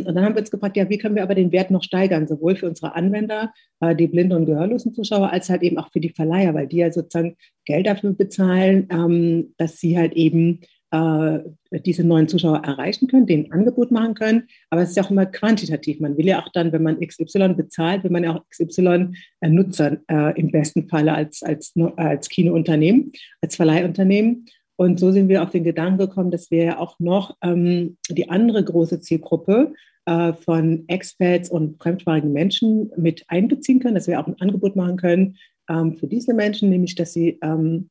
[0.06, 2.26] und dann haben wir uns gefragt, ja, wie können wir aber den Wert noch steigern,
[2.26, 6.00] sowohl für unsere Anwender, äh, die blinden und gehörlosen Zuschauer, als halt eben auch für
[6.00, 10.60] die Verleiher, weil die ja sozusagen Geld dafür bezahlen, ähm, dass sie halt eben
[10.94, 11.40] äh,
[11.84, 14.44] diese neuen Zuschauer erreichen können, ein Angebot machen können.
[14.70, 15.98] Aber es ist ja auch immer quantitativ.
[15.98, 19.48] Man will ja auch dann, wenn man XY bezahlt, will man ja auch XY äh,
[19.48, 24.46] äh, im besten Falle als, als, als Kinounternehmen, als Verleihunternehmen.
[24.76, 28.28] Und so sind wir auf den Gedanken gekommen, dass wir ja auch noch ähm, die
[28.28, 29.72] andere große Zielgruppe
[30.06, 34.96] äh, von Expats und fremdsprachigen Menschen mit einbeziehen können, dass wir auch ein Angebot machen
[34.96, 35.36] können
[35.68, 37.88] ähm, für diese Menschen, nämlich dass sie, ähm,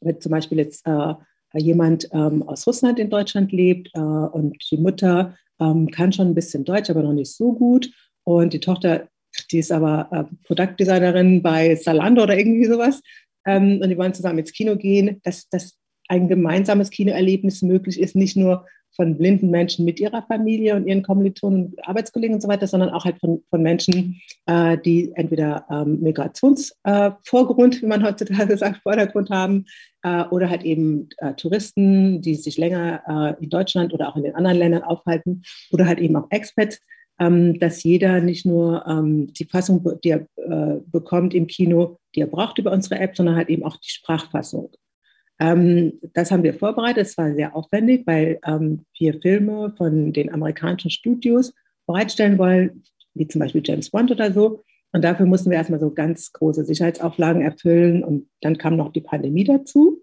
[0.00, 1.14] wenn zum Beispiel jetzt äh,
[1.54, 6.34] jemand ähm, aus Russland in Deutschland lebt äh, und die Mutter ähm, kann schon ein
[6.34, 7.90] bisschen Deutsch, aber noch nicht so gut.
[8.24, 9.08] Und die Tochter,
[9.50, 13.00] die ist aber äh, Produktdesignerin bei Salando oder irgendwie sowas,
[13.46, 18.16] ähm, und die wollen zusammen ins Kino gehen, dass, dass ein gemeinsames Kinoerlebnis möglich ist,
[18.16, 18.66] nicht nur
[18.96, 23.04] von blinden Menschen mit ihrer Familie und ihren Kommilitonen, Arbeitskollegen und so weiter, sondern auch
[23.04, 29.30] halt von, von Menschen, äh, die entweder ähm, Migrationsvorgrund, äh, wie man heutzutage sagt, Vordergrund
[29.30, 29.66] haben,
[30.02, 34.22] äh, oder halt eben äh, Touristen, die sich länger äh, in Deutschland oder auch in
[34.22, 36.80] den anderen Ländern aufhalten, oder halt eben auch Expats,
[37.20, 42.20] ähm, dass jeder nicht nur ähm, die Fassung, die er äh, bekommt im Kino, die
[42.20, 44.70] er braucht über unsere App, sondern halt eben auch die Sprachfassung.
[45.38, 47.06] Ähm, das haben wir vorbereitet.
[47.06, 51.52] Es war sehr aufwendig, weil ähm, wir Filme von den amerikanischen Studios
[51.86, 52.82] bereitstellen wollen,
[53.14, 54.64] wie zum Beispiel James Bond oder so.
[54.92, 58.02] Und dafür mussten wir erstmal so ganz große Sicherheitsauflagen erfüllen.
[58.02, 60.02] Und dann kam noch die Pandemie dazu.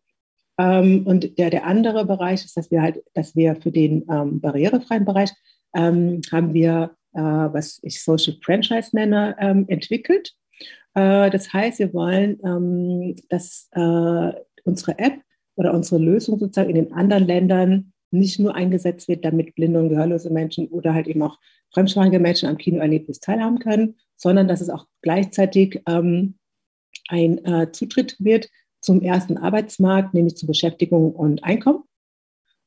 [0.60, 4.40] Ähm, und der, der andere Bereich ist, dass wir halt, dass wir für den ähm,
[4.40, 5.32] barrierefreien Bereich
[5.76, 10.34] ähm, haben wir, äh, was ich Social Franchise nenne, ähm, entwickelt.
[10.94, 15.22] Äh, das heißt, wir wollen, dass äh, unsere App
[15.56, 19.90] oder unsere Lösung sozusagen in den anderen Ländern nicht nur eingesetzt wird, damit blinde und
[19.90, 21.40] gehörlose Menschen oder halt eben auch
[21.74, 26.36] fremdsprachige Menschen am Kinoerlebnis teilhaben können, sondern dass es auch gleichzeitig ähm,
[27.08, 28.50] ein äh, Zutritt wird
[28.82, 31.84] zum ersten Arbeitsmarkt, nämlich zu Beschäftigung und Einkommen.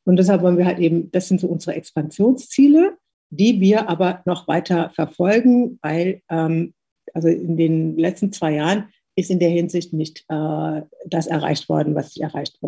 [0.04, 2.96] Und deshalb wollen wir halt eben, das sind so unsere Expansionsziele,
[3.30, 6.74] die wir aber noch weiter verfolgen, weil ähm,
[7.14, 11.94] also in den letzten zwei Jahren ist in der Hinsicht nicht äh, das erreicht worden,
[11.94, 12.58] was ich erreicht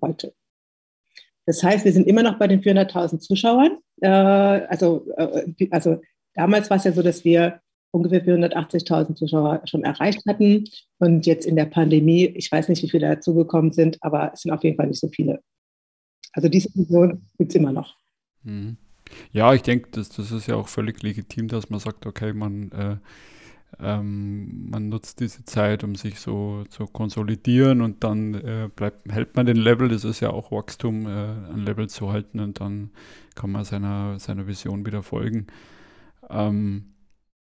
[0.00, 0.32] wollte.
[1.46, 3.78] Das heißt, wir sind immer noch bei den 400.000 Zuschauern.
[4.00, 6.00] Äh, also, äh, also
[6.34, 10.64] damals war es ja so, dass wir ungefähr 480.000 Zuschauer schon erreicht hatten.
[10.98, 14.52] Und jetzt in der Pandemie, ich weiß nicht, wie viele dazugekommen sind, aber es sind
[14.52, 15.40] auf jeden Fall nicht so viele.
[16.32, 17.96] Also diese Vision gibt es immer noch.
[18.42, 18.76] Mhm.
[19.32, 22.72] Ja, ich denke, das, das ist ja auch völlig legitim, dass man sagt, okay, man
[22.72, 22.96] äh,
[23.80, 29.36] ähm, man nutzt diese Zeit, um sich so zu konsolidieren und dann äh, bleibt, hält
[29.36, 32.90] man den Level, das ist ja auch Wachstum, äh, ein Level zu halten und dann
[33.34, 35.48] kann man seiner, seiner Vision wieder folgen.
[36.30, 36.94] Ähm,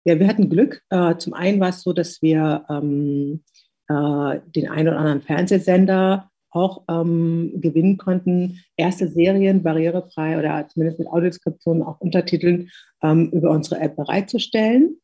[0.04, 0.82] ja, wir hatten Glück.
[0.88, 3.42] Äh, zum einen war es so, dass wir ähm,
[3.88, 10.98] äh, den einen oder anderen Fernsehsender auch ähm, gewinnen konnten, erste Serien barrierefrei oder zumindest
[10.98, 12.70] mit Audiodeskriptionen, auch Untertiteln
[13.02, 14.96] ähm, über unsere App bereitzustellen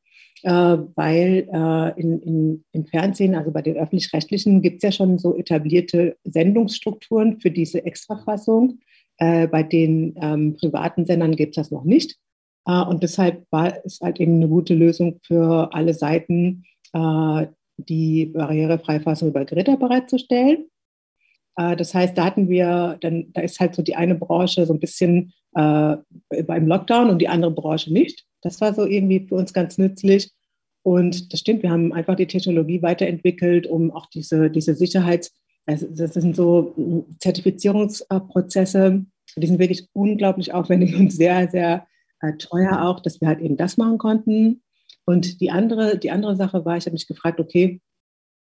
[0.45, 5.37] weil äh, in, in, im Fernsehen, also bei den öffentlich-rechtlichen, gibt es ja schon so
[5.37, 8.79] etablierte Sendungsstrukturen für diese Extrafassung.
[9.19, 12.17] Äh, bei den ähm, privaten Sendern gibt es das noch nicht.
[12.69, 17.47] Äh, und deshalb war es halt eben eine gute Lösung für alle Seiten, äh,
[17.79, 20.67] die Barrierefreifassung über Geräte bereitzustellen.
[21.57, 24.75] Äh, das heißt, da hatten wir, dann, da ist halt so die eine Branche so
[24.75, 28.28] ein bisschen beim Lockdown und die andere Branche nicht.
[28.43, 30.31] Das war so irgendwie für uns ganz nützlich.
[30.83, 35.33] Und das stimmt, wir haben einfach die Technologie weiterentwickelt, um auch diese, diese Sicherheits-,
[35.67, 39.05] also das sind so Zertifizierungsprozesse,
[39.37, 41.87] die sind wirklich unglaublich aufwendig und sehr, sehr
[42.21, 44.63] äh, teuer auch, dass wir halt eben das machen konnten.
[45.05, 47.81] Und die andere, die andere Sache war, ich habe mich gefragt, okay,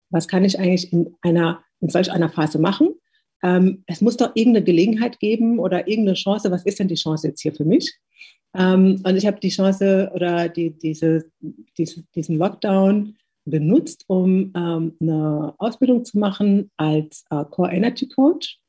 [0.10, 2.95] was kann ich eigentlich in einer, in solch einer Phase machen?
[3.43, 6.52] Ähm, es muss doch irgendeine Gelegenheit geben oder irgendeine Chance.
[6.52, 7.97] Was ist denn die Chance jetzt hier für mich?
[8.56, 11.26] Ähm, und ich habe die Chance oder die, diese,
[11.78, 18.60] diese, diesen Lockdown benutzt, um ähm, eine Ausbildung zu machen als äh, Core Energy Coach.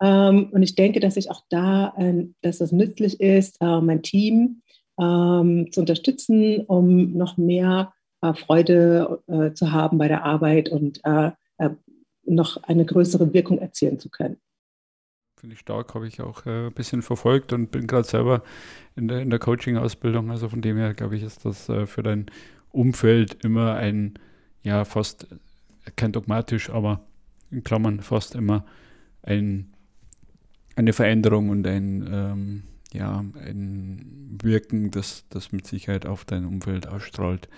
[0.00, 4.02] Ähm, und ich denke, dass ich auch da, äh, dass es nützlich ist, äh, mein
[4.02, 4.62] Team
[5.00, 7.92] ähm, zu unterstützen, um noch mehr
[8.22, 11.30] äh, Freude äh, zu haben bei der Arbeit und äh,
[12.28, 14.38] noch eine größere Wirkung erzielen zu können.
[15.46, 18.42] Finde stark, habe ich auch ein bisschen verfolgt und bin gerade selber
[18.96, 20.32] in der, in der Coaching-Ausbildung.
[20.32, 22.26] Also von dem her, glaube ich, ist das für dein
[22.72, 24.14] Umfeld immer ein,
[24.64, 25.28] ja, fast,
[25.94, 27.06] kein dogmatisch, aber
[27.52, 28.64] in Klammern fast immer
[29.22, 29.68] ein,
[30.74, 36.88] eine Veränderung und ein, ähm, ja, ein Wirken, das, das mit Sicherheit auf dein Umfeld
[36.88, 37.48] ausstrahlt.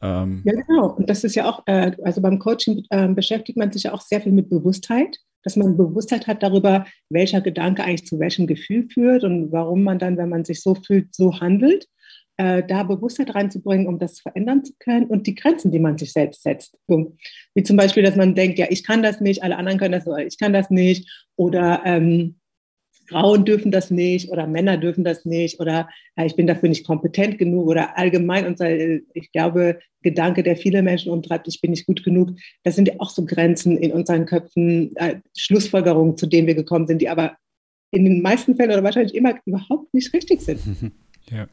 [0.00, 0.92] Ähm, ja, genau.
[0.92, 4.00] Und das ist ja auch, äh, also beim Coaching äh, beschäftigt man sich ja auch
[4.00, 8.88] sehr viel mit Bewusstheit, dass man Bewusstheit hat darüber, welcher Gedanke eigentlich zu welchem Gefühl
[8.90, 11.86] führt und warum man dann, wenn man sich so fühlt, so handelt.
[12.36, 16.12] Äh, da Bewusstheit reinzubringen, um das verändern zu können und die Grenzen, die man sich
[16.12, 16.76] selbst setzt.
[16.88, 20.06] Wie zum Beispiel, dass man denkt, ja, ich kann das nicht, alle anderen können das,
[20.08, 21.08] oder ich kann das nicht.
[21.36, 22.40] Oder ähm,
[23.06, 26.86] Frauen dürfen das nicht oder Männer dürfen das nicht oder äh, ich bin dafür nicht
[26.86, 31.86] kompetent genug oder allgemein und ich glaube, Gedanke, der viele Menschen umtreibt, ich bin nicht
[31.86, 32.30] gut genug,
[32.62, 36.86] das sind ja auch so Grenzen in unseren Köpfen, äh, Schlussfolgerungen, zu denen wir gekommen
[36.86, 37.36] sind, die aber
[37.90, 40.60] in den meisten Fällen oder wahrscheinlich immer überhaupt nicht richtig sind.
[41.30, 41.48] Ja,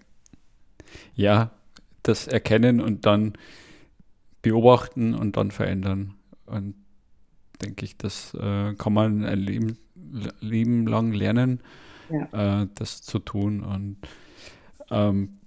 [1.15, 1.51] ja
[2.03, 3.37] das erkennen und dann
[4.41, 6.15] beobachten und dann verändern.
[6.45, 6.75] Und
[7.61, 9.77] denke ich, das äh, kann man ein Leben
[10.39, 11.62] Leben lang lernen,
[12.10, 12.62] ja.
[12.62, 13.62] äh, das zu tun.
[13.62, 13.97] Und
[14.89, 15.38] ähm,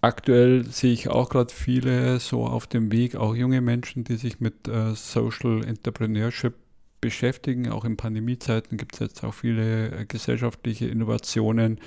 [0.00, 4.40] aktuell sehe ich auch gerade viele so auf dem Weg, auch junge Menschen, die sich
[4.40, 6.54] mit äh, Social Entrepreneurship
[7.00, 7.70] beschäftigen.
[7.70, 11.78] Auch in Pandemiezeiten gibt es jetzt auch viele äh, gesellschaftliche Innovationen.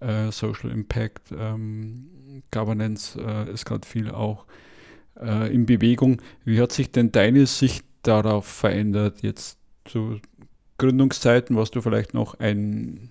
[0.00, 4.46] Äh, Social Impact, ähm, Governance äh, ist gerade viel auch
[5.18, 6.20] äh, in Bewegung.
[6.44, 10.20] Wie hat sich denn deine Sicht darauf verändert, jetzt zu
[10.78, 13.10] Gründungszeiten warst du vielleicht noch ein,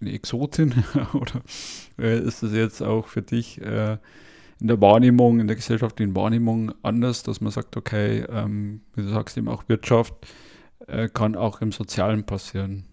[0.00, 0.74] eine Exotin
[1.14, 1.42] oder
[1.98, 3.98] äh, ist das jetzt auch für dich äh,
[4.60, 9.08] in der Wahrnehmung, in der gesellschaftlichen Wahrnehmung anders, dass man sagt, okay, ähm, wie du
[9.08, 10.14] sagst, eben auch Wirtschaft
[10.86, 12.84] äh, kann auch im Sozialen passieren?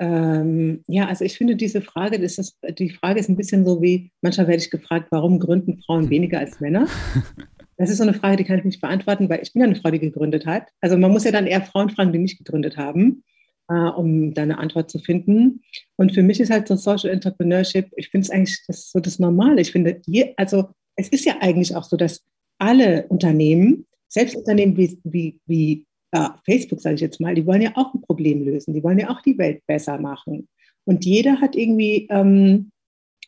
[0.00, 3.82] Ähm, ja, also ich finde diese Frage, das ist, die Frage ist ein bisschen so
[3.82, 6.10] wie, manchmal werde ich gefragt, warum gründen Frauen hm.
[6.10, 6.86] weniger als Männer?
[7.78, 9.76] Das ist so eine Frage, die kann ich nicht beantworten, weil ich bin ja eine
[9.76, 10.68] Frau, die gegründet hat.
[10.80, 13.22] Also man muss ja dann eher Frauen fragen, die nicht gegründet haben,
[13.68, 15.62] äh, um da eine Antwort zu finden.
[15.96, 19.20] Und für mich ist halt so Social Entrepreneurship, ich finde es eigentlich das so das
[19.20, 19.60] Normale.
[19.60, 22.24] Ich finde, je, also es ist ja eigentlich auch so, dass
[22.58, 27.62] alle Unternehmen, selbst Unternehmen wie, wie, wie äh, Facebook, sage ich jetzt mal, die wollen
[27.62, 28.74] ja auch ein Problem lösen.
[28.74, 30.48] Die wollen ja auch die Welt besser machen.
[30.84, 32.72] Und jeder hat irgendwie ähm,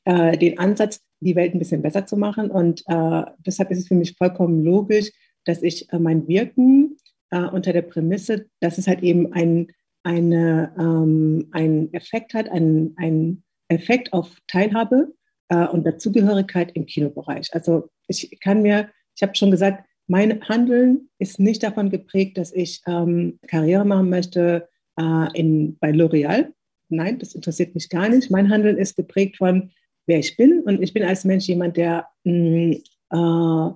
[0.04, 2.50] äh, den Ansatz, die Welt ein bisschen besser zu machen.
[2.50, 5.10] Und äh, deshalb ist es für mich vollkommen logisch,
[5.44, 6.96] dass ich äh, mein Wirken
[7.30, 9.68] äh, unter der Prämisse, dass es halt eben ein,
[10.02, 15.14] eine, ähm, einen Effekt hat, einen, einen Effekt auf Teilhabe
[15.48, 17.48] äh, und Dazugehörigkeit im Kinobereich.
[17.52, 22.52] Also ich kann mir, ich habe schon gesagt, mein Handeln ist nicht davon geprägt, dass
[22.52, 26.48] ich ähm, Karriere machen möchte äh, in, bei L'Oreal.
[26.88, 28.30] Nein, das interessiert mich gar nicht.
[28.30, 29.70] Mein Handeln ist geprägt von,
[30.10, 30.60] wer ich bin.
[30.60, 32.72] Und ich bin als Mensch jemand, der mh, mm,
[33.12, 33.72] äh,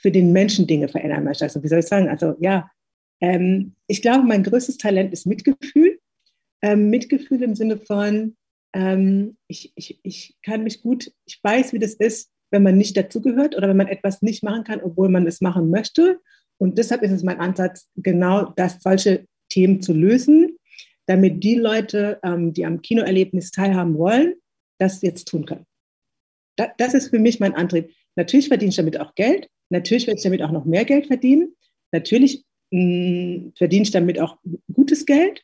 [0.00, 1.44] für den Menschen Dinge verändern möchte.
[1.44, 2.08] Also wie soll ich sagen?
[2.08, 2.70] Also ja,
[3.20, 5.98] ähm, ich glaube, mein größtes Talent ist Mitgefühl.
[6.62, 8.36] Ähm, Mitgefühl im Sinne von,
[8.74, 12.96] ähm, ich, ich, ich kann mich gut, ich weiß, wie das ist, wenn man nicht
[12.96, 16.20] dazugehört oder wenn man etwas nicht machen kann, obwohl man es machen möchte.
[16.58, 20.58] Und deshalb ist es mein Ansatz, genau das, solche Themen zu lösen,
[21.06, 24.34] damit die Leute, ähm, die am Kinoerlebnis teilhaben wollen,
[24.80, 25.66] das jetzt tun können.
[26.78, 27.90] das ist für mich mein Antrieb.
[28.16, 29.48] Natürlich verdiene ich damit auch Geld.
[29.70, 31.54] Natürlich werde ich damit auch noch mehr Geld verdienen.
[31.92, 34.36] Natürlich mh, mm, verdiene ich damit auch
[34.72, 35.42] gutes Geld,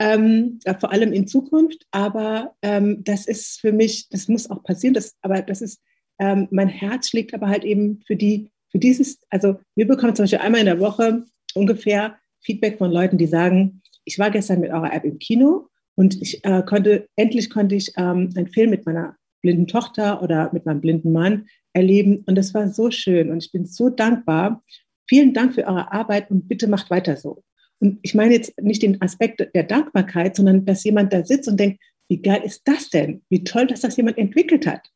[0.00, 1.86] ähm, vor allem in Zukunft.
[1.90, 4.94] Aber ähm, das ist für mich, das muss auch passieren.
[4.94, 5.80] Das, aber das ist,
[6.18, 10.24] ähm, mein Herz schlägt aber halt eben für die, für dieses, also wir bekommen zum
[10.24, 14.70] Beispiel einmal in der Woche ungefähr Feedback von Leuten, die sagen, ich war gestern mit
[14.70, 18.86] eurer App im Kino und ich äh, konnte, endlich konnte ich ähm, einen Film mit
[18.86, 22.22] meiner blinden Tochter oder mit meinem blinden Mann erleben.
[22.24, 23.30] Und das war so schön.
[23.30, 24.62] Und ich bin so dankbar.
[25.08, 27.42] Vielen Dank für eure Arbeit und bitte macht weiter so.
[27.80, 31.58] Und ich meine jetzt nicht den Aspekt der Dankbarkeit, sondern dass jemand da sitzt und
[31.58, 33.22] denkt, wie geil ist das denn?
[33.28, 34.88] Wie toll, dass das jemand entwickelt hat.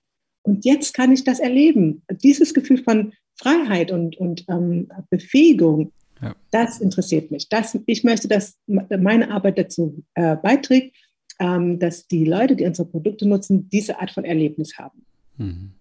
[0.42, 2.04] Und jetzt kann ich das erleben.
[2.22, 6.34] Dieses Gefühl von, Freiheit und, und ähm, Befähigung, ja.
[6.50, 7.48] das interessiert mich.
[7.48, 10.96] Das, ich möchte, dass meine Arbeit dazu äh, beiträgt,
[11.38, 15.04] ähm, dass die Leute, die unsere Produkte nutzen, diese Art von Erlebnis haben.
[15.36, 15.72] Mhm.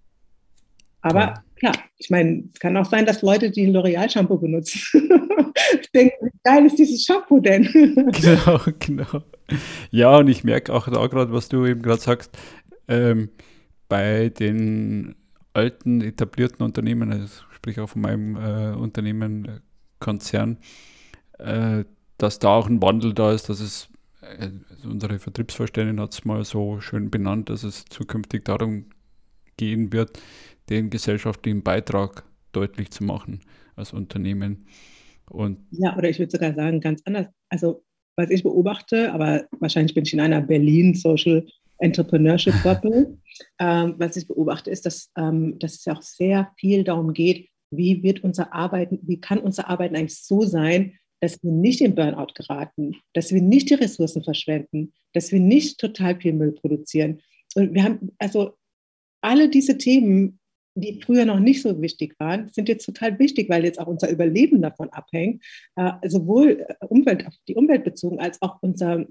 [1.02, 1.44] Aber ja.
[1.56, 5.10] klar, ich meine, es kann auch sein, dass Leute, die L'Oreal-Shampoo benutzen,
[5.96, 7.64] denken, wie geil ist dieses Shampoo denn?
[8.22, 9.24] genau, genau.
[9.90, 12.38] Ja, und ich merke auch da gerade, was du eben gerade sagst,
[12.88, 13.30] ähm,
[13.90, 15.16] bei den
[15.54, 19.60] alten etablierten Unternehmen, also sprich auch von meinem äh, Unternehmen, äh,
[20.02, 20.58] Konzern,
[21.40, 21.86] äh,
[22.18, 23.88] dass da auch ein Wandel da ist, dass es,
[24.22, 28.88] äh, also unsere Vertriebsvorständin hat es mal so schön benannt, dass es zukünftig darum
[29.56, 30.20] gehen wird,
[30.70, 33.40] den gesellschaftlichen Beitrag deutlich zu machen
[33.76, 34.66] als Unternehmen.
[35.30, 37.28] Und ja, oder ich würde sogar sagen, ganz anders.
[37.50, 37.84] Also,
[38.18, 41.46] was ich beobachte, aber wahrscheinlich bin ich in einer Berlin Social
[41.78, 43.18] Entrepreneurship Bubble.
[43.60, 48.04] ähm, was ich beobachte, ist, dass, ähm, dass es auch sehr viel darum geht, wie
[48.04, 52.34] wird unser Arbeiten, wie kann unser Arbeiten eigentlich so sein, dass wir nicht in Burnout
[52.36, 57.22] geraten, dass wir nicht die Ressourcen verschwenden, dass wir nicht total viel Müll produzieren.
[57.56, 58.54] Und wir haben, also
[59.22, 60.40] alle diese Themen
[60.76, 64.10] die früher noch nicht so wichtig waren, sind jetzt total wichtig, weil jetzt auch unser
[64.10, 65.44] Überleben davon abhängt,
[65.76, 69.06] äh, sowohl äh, Umwelt, die Umwelt bezogen als auch unser,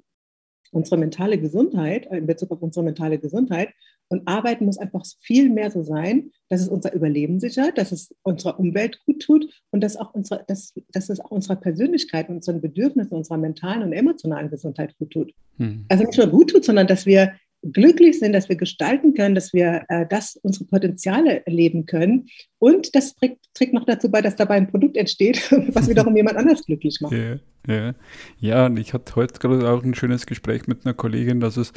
[0.70, 3.70] unsere mentale Gesundheit, äh, in Bezug auf unsere mentale Gesundheit.
[4.08, 8.12] Und Arbeiten muss einfach viel mehr so sein, dass es unser Überleben sichert, dass es
[8.22, 12.60] unserer Umwelt gut tut und dass, auch unsere, dass, dass es auch unserer Persönlichkeit, unseren
[12.60, 15.34] Bedürfnissen, unserer mentalen und emotionalen Gesundheit gut tut.
[15.58, 15.84] Hm.
[15.88, 19.52] Also nicht nur gut tut, sondern dass wir glücklich sind, dass wir gestalten können, dass
[19.52, 22.28] wir äh, das, unsere Potenziale erleben können.
[22.58, 26.36] Und das trägt, trägt, noch dazu bei, dass dabei ein Produkt entsteht, was wiederum jemand
[26.36, 27.12] anders glücklich macht.
[27.12, 27.94] Ja, ja.
[28.38, 31.72] ja, und ich hatte heute gerade auch ein schönes Gespräch mit einer Kollegin, dass, es,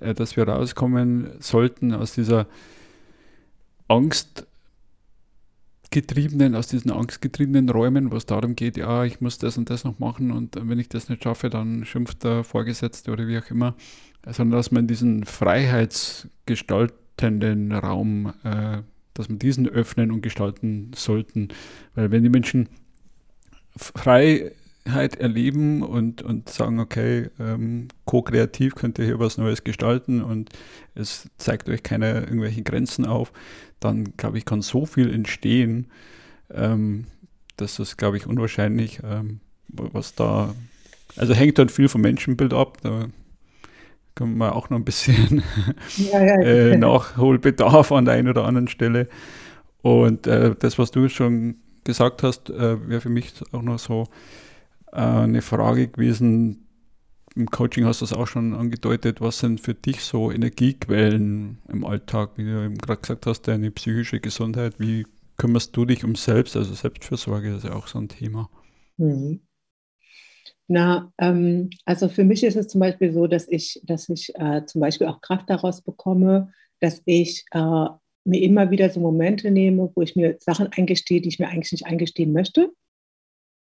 [0.00, 2.46] äh, dass wir rauskommen sollten aus dieser
[3.88, 4.46] Angst
[5.90, 9.84] getriebenen, aus diesen angstgetriebenen Räumen, wo es darum geht, ja, ich muss das und das
[9.84, 13.50] noch machen und wenn ich das nicht schaffe, dann schimpft der Vorgesetzte oder wie auch
[13.50, 13.74] immer,
[14.32, 18.82] sondern dass man diesen freiheitsgestaltenden Raum, äh,
[19.14, 21.48] dass man diesen öffnen und gestalten sollten.
[21.94, 22.68] Weil wenn die Menschen
[23.76, 30.50] Freiheit erleben und, und sagen, okay, ähm, co-kreativ könnt ihr hier was Neues gestalten und
[30.94, 33.32] es zeigt euch keine irgendwelchen Grenzen auf,
[33.80, 35.86] dann glaube ich, kann so viel entstehen,
[36.50, 37.06] ähm,
[37.56, 40.54] dass das, glaube ich, unwahrscheinlich, ähm, was da,
[41.16, 42.78] also hängt dann viel vom Menschenbild ab.
[42.82, 43.08] Da
[44.18, 45.44] können wir auch noch ein bisschen
[45.96, 49.08] ja, ja, äh, Nachholbedarf an der einen oder anderen Stelle.
[49.80, 54.08] Und äh, das, was du schon gesagt hast, äh, wäre für mich auch noch so
[54.92, 56.66] äh, eine Frage gewesen.
[57.36, 59.20] Im Coaching hast du es auch schon angedeutet.
[59.20, 62.32] Was sind für dich so Energiequellen im Alltag?
[62.34, 64.74] Wie du eben gerade gesagt hast, deine psychische Gesundheit.
[64.78, 66.56] Wie kümmerst du dich um selbst?
[66.56, 68.50] Also Selbstfürsorge ist ja auch so ein Thema.
[68.96, 69.40] Mhm.
[70.68, 74.64] Na, ähm, also für mich ist es zum Beispiel so, dass ich, dass ich äh,
[74.66, 77.86] zum Beispiel auch Kraft daraus bekomme, dass ich äh,
[78.24, 81.72] mir immer wieder so Momente nehme, wo ich mir Sachen eingestehe, die ich mir eigentlich
[81.72, 82.70] nicht eingestehen möchte,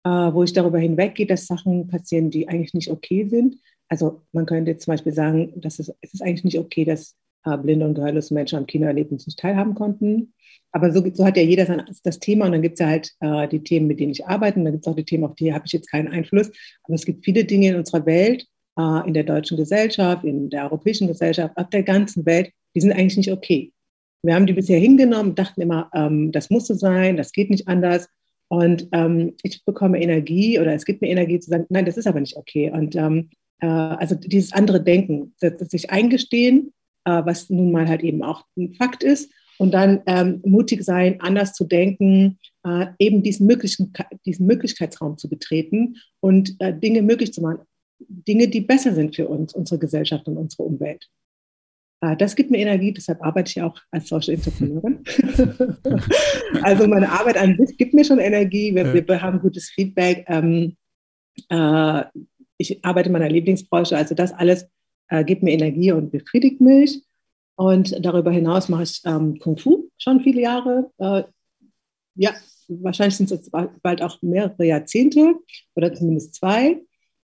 [0.03, 3.55] äh, wo ich darüber hinweggehe, dass Sachen passieren, die eigentlich nicht okay sind.
[3.87, 7.57] Also man könnte zum Beispiel sagen, dass es, es ist eigentlich nicht okay, dass äh,
[7.57, 10.33] blinde und gehörlose Menschen am Kinoerlebnis nicht teilhaben konnten.
[10.71, 13.11] Aber so, so, hat ja jeder sein, das Thema und dann gibt es ja halt
[13.21, 15.35] äh, die Themen, mit denen ich arbeite und dann gibt es auch die Themen, auf
[15.35, 16.51] die habe ich jetzt keinen Einfluss.
[16.83, 18.45] Aber es gibt viele Dinge in unserer Welt,
[18.77, 22.91] äh, in der deutschen Gesellschaft, in der europäischen Gesellschaft, auf der ganzen Welt, die sind
[22.91, 23.71] eigentlich nicht okay.
[24.21, 27.67] Wir haben die bisher hingenommen, dachten immer, ähm, das muss so sein, das geht nicht
[27.67, 28.07] anders.
[28.47, 32.07] Und ähm, ich bekomme Energie oder es gibt mir Energie zu sagen, nein, das ist
[32.07, 32.69] aber nicht okay.
[32.71, 33.29] Und ähm,
[33.61, 36.73] äh, also dieses andere Denken, das, das sich eingestehen,
[37.05, 41.19] äh, was nun mal halt eben auch ein Fakt ist und dann ähm, mutig sein,
[41.19, 43.93] anders zu denken, äh, eben diesen, möglichen,
[44.25, 47.59] diesen Möglichkeitsraum zu betreten und äh, Dinge möglich zu machen.
[47.99, 51.09] Dinge, die besser sind für uns, unsere Gesellschaft und unsere Umwelt.
[52.01, 55.03] Äh, das gibt mir Energie, deshalb arbeite ich auch als Social Entrepreneurin.
[56.63, 60.23] also meine Arbeit an sich gibt mir schon Energie, wir, wir haben gutes Feedback.
[60.29, 60.77] Ähm,
[61.49, 62.03] äh,
[62.57, 64.69] ich arbeite in meiner Lieblingsbranche, also das alles
[65.09, 67.03] äh, gibt mir Energie und befriedigt mich.
[67.59, 70.91] Und darüber hinaus mache ich ähm, Kung Fu schon viele Jahre.
[70.97, 71.23] Äh,
[72.15, 72.31] ja,
[72.69, 75.35] wahrscheinlich sind es bald auch mehrere Jahrzehnte
[75.75, 76.81] oder zumindest zwei.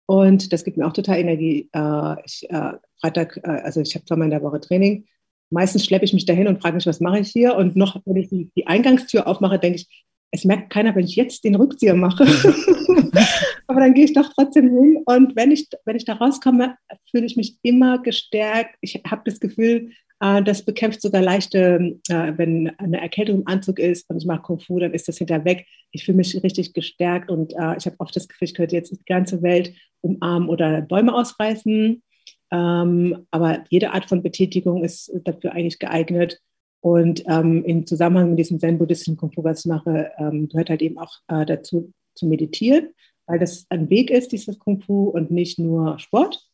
[0.06, 1.70] Und das gibt mir auch total Energie.
[1.72, 5.06] Äh, ich, äh, Freitag, äh, also ich habe zweimal in der Woche Training.
[5.50, 7.54] Meistens schleppe ich mich dahin und frage mich, was mache ich hier?
[7.54, 11.14] Und noch, wenn ich die, die Eingangstür aufmache, denke ich, es merkt keiner, wenn ich
[11.14, 12.24] jetzt den Rückzieher mache.
[13.68, 15.00] Aber dann gehe ich doch trotzdem hin.
[15.06, 16.76] Und wenn ich, wenn ich da rauskomme,
[17.08, 18.74] fühle ich mich immer gestärkt.
[18.80, 19.92] Ich habe das Gefühl,
[20.24, 24.58] das bekämpft sogar leichte, äh, wenn eine Erkältung im Anzug ist und ich mache Kung
[24.58, 25.66] Fu, dann ist das hinter weg.
[25.90, 28.90] Ich fühle mich richtig gestärkt und äh, ich habe oft das Gefühl, ich könnte jetzt
[28.90, 32.02] die ganze Welt umarmen oder Bäume ausreißen.
[32.50, 36.40] Ähm, aber jede Art von Betätigung ist dafür eigentlich geeignet.
[36.80, 40.82] Und ähm, im Zusammenhang mit diesem zen-buddhistischen Kung Fu, was ich mache, ähm, gehört halt
[40.82, 42.88] eben auch dazu zu meditieren,
[43.26, 46.46] weil das ein Weg ist, dieses Kung Fu und nicht nur Sport.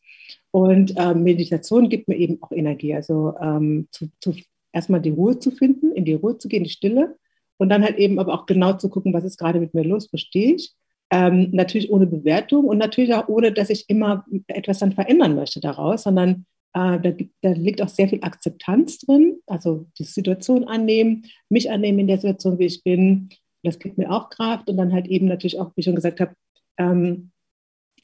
[0.53, 2.95] Und ähm, Meditation gibt mir eben auch Energie.
[2.95, 4.35] Also ähm, zu, zu,
[4.73, 7.17] erstmal die Ruhe zu finden, in die Ruhe zu gehen, die Stille.
[7.59, 10.09] Und dann halt eben aber auch genau zu gucken, was ist gerade mit mir los,
[10.09, 10.73] verstehe ich.
[11.13, 15.61] Ähm, natürlich ohne Bewertung und natürlich auch ohne, dass ich immer etwas dann verändern möchte
[15.61, 21.27] daraus, sondern äh, da, da, liegt auch sehr viel Akzeptanz drin, also die Situation annehmen,
[21.49, 23.29] mich annehmen in der Situation, wie ich bin.
[23.65, 26.21] Das gibt mir auch Kraft und dann halt eben natürlich auch, wie ich schon gesagt
[26.21, 26.33] habe,
[26.79, 27.33] ähm,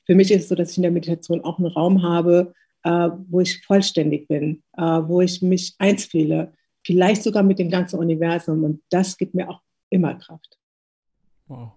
[0.07, 2.55] für mich ist es so, dass ich in der Meditation auch einen Raum habe,
[2.85, 6.53] äh, wo ich vollständig bin, äh, wo ich mich eins fühle,
[6.85, 8.63] vielleicht sogar mit dem ganzen Universum.
[8.63, 10.59] Und das gibt mir auch immer Kraft.
[11.49, 11.73] Wow.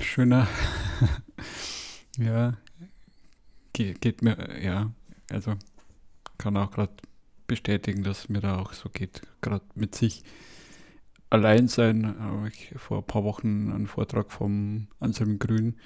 [0.00, 0.46] Schöner.
[2.18, 2.58] ja,
[3.72, 4.92] Ge geht mir, ja,
[5.30, 5.54] also
[6.36, 6.92] kann auch gerade
[7.46, 10.22] bestätigen, dass mir da auch so geht, gerade mit sich
[11.30, 12.18] allein sein.
[12.18, 15.76] Habe ich vor ein paar Wochen einen Vortrag vom Anselm Grün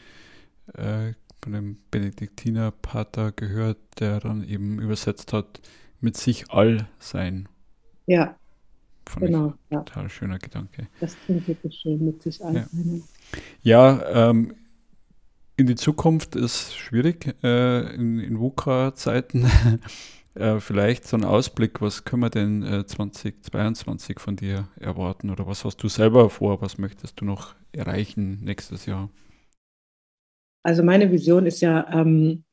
[0.74, 5.60] äh, von einem Benediktinerpater gehört, der dann eben übersetzt hat,
[6.00, 7.48] mit sich all sein.
[8.06, 8.36] Ja.
[9.06, 9.54] Fand genau.
[9.70, 9.80] Ja.
[9.80, 10.86] Total schöner Gedanke.
[11.00, 12.66] Das klingt wirklich schön, mit sich all ja.
[12.72, 13.02] sein.
[13.62, 14.54] Ja, ähm,
[15.56, 19.50] in die Zukunft ist schwierig äh, in, in VUCA-Zeiten.
[20.34, 25.46] äh, vielleicht so ein Ausblick, was können wir denn äh, 2022 von dir erwarten oder
[25.46, 29.10] was hast du selber vor, was möchtest du noch erreichen nächstes Jahr?
[30.62, 32.44] Also meine Vision ist ja ähm,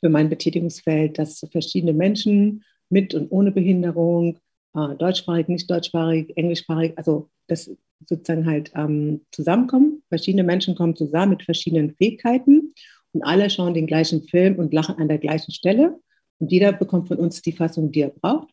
[0.00, 4.38] für mein Betätigungsfeld, dass verschiedene Menschen mit und ohne Behinderung,
[4.74, 7.70] äh, deutschsprachig, nicht deutschsprachig, englischsprachig, also das
[8.06, 10.02] sozusagen halt ähm, zusammenkommen.
[10.08, 12.74] Verschiedene Menschen kommen zusammen mit verschiedenen Fähigkeiten
[13.12, 15.98] und alle schauen den gleichen Film und lachen an der gleichen Stelle.
[16.38, 18.48] Und jeder bekommt von uns die Fassung, die er braucht.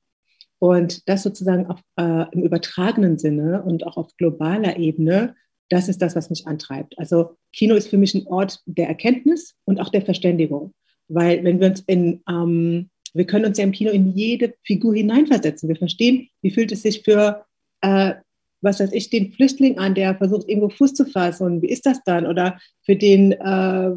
[0.59, 5.36] Und das sozusagen auf, äh, im übertragenen Sinne und auch auf globaler Ebene
[5.72, 6.99] das ist das, was mich antreibt.
[6.99, 10.74] Also Kino ist für mich ein Ort der Erkenntnis und auch der Verständigung.
[11.07, 14.93] Weil wenn wir uns in, ähm, wir können uns ja im Kino in jede Figur
[14.93, 15.69] hineinversetzen.
[15.69, 17.45] Wir verstehen, wie fühlt es sich für,
[17.80, 18.15] äh,
[18.59, 21.45] was weiß ich, den Flüchtling an, der versucht, irgendwo Fuß zu fassen.
[21.45, 22.28] Und wie ist das dann?
[22.28, 23.91] Oder für den äh,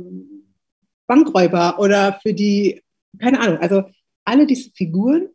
[1.09, 2.83] Bankräuber oder für die,
[3.19, 3.59] keine Ahnung.
[3.59, 3.83] Also
[4.25, 5.29] alle diese Figuren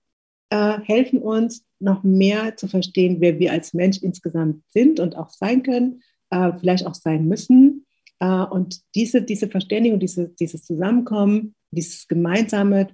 [0.52, 5.30] äh, helfen uns, noch mehr zu verstehen, wer wir als Mensch insgesamt sind und auch
[5.30, 7.86] sein können äh, vielleicht auch sein müssen.
[8.20, 12.88] Äh, und diese, diese Verständigung, diese, dieses Zusammenkommen, dieses gemeinsame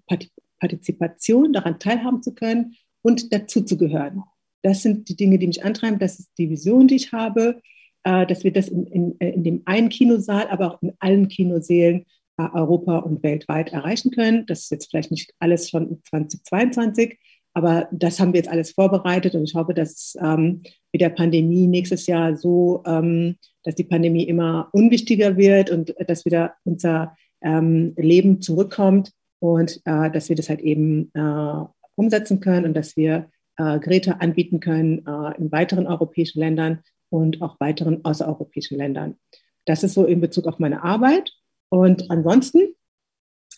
[0.59, 4.23] Partizipation, daran teilhaben zu können und dazuzugehören.
[4.61, 5.99] Das sind die Dinge, die mich antreiben.
[5.99, 7.61] Das ist die Vision, die ich habe,
[8.03, 12.05] äh, dass wir das in, in, in dem einen Kinosaal, aber auch in allen Kinosälen
[12.37, 14.45] äh, Europa und weltweit erreichen können.
[14.45, 17.17] Das ist jetzt vielleicht nicht alles schon 2022,
[17.55, 21.67] aber das haben wir jetzt alles vorbereitet und ich hoffe, dass ähm, mit der Pandemie
[21.67, 27.93] nächstes Jahr so, ähm, dass die Pandemie immer unwichtiger wird und dass wieder unser ähm,
[27.95, 33.29] Leben zurückkommt und äh, dass wir das halt eben äh, umsetzen können und dass wir
[33.57, 39.15] äh, Geräte anbieten können äh, in weiteren europäischen Ländern und auch weiteren außereuropäischen Ländern.
[39.63, 41.31] Das ist so in Bezug auf meine Arbeit.
[41.69, 42.75] Und ansonsten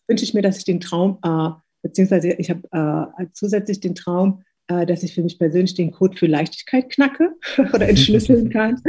[0.08, 1.50] wünsche ich mir, dass ich den Traum äh,
[1.88, 6.18] beziehungsweise ich habe äh, zusätzlich den Traum, äh, dass ich für mich persönlich den Code
[6.18, 7.36] für Leichtigkeit knacke
[7.74, 8.82] oder entschlüsseln kann.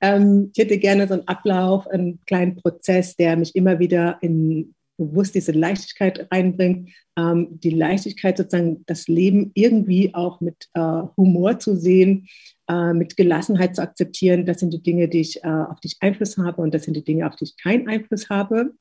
[0.00, 4.74] ähm, ich hätte gerne so einen Ablauf, einen kleinen Prozess, der mich immer wieder in
[4.96, 11.58] bewusst diese Leichtigkeit reinbringt, ähm, die Leichtigkeit sozusagen das Leben irgendwie auch mit äh, Humor
[11.58, 12.28] zu sehen,
[12.68, 14.46] äh, mit Gelassenheit zu akzeptieren.
[14.46, 16.94] Das sind die Dinge, die ich, äh, auf die ich Einfluss habe und das sind
[16.94, 18.72] die Dinge, auf die ich keinen Einfluss habe.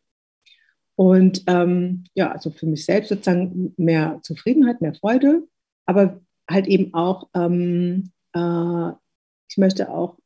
[0.95, 5.47] Und ähm, ja, also für mich selbst sozusagen mehr Zufriedenheit, mehr Freude,
[5.85, 8.91] aber halt eben auch, ähm, äh,
[9.49, 10.17] ich möchte auch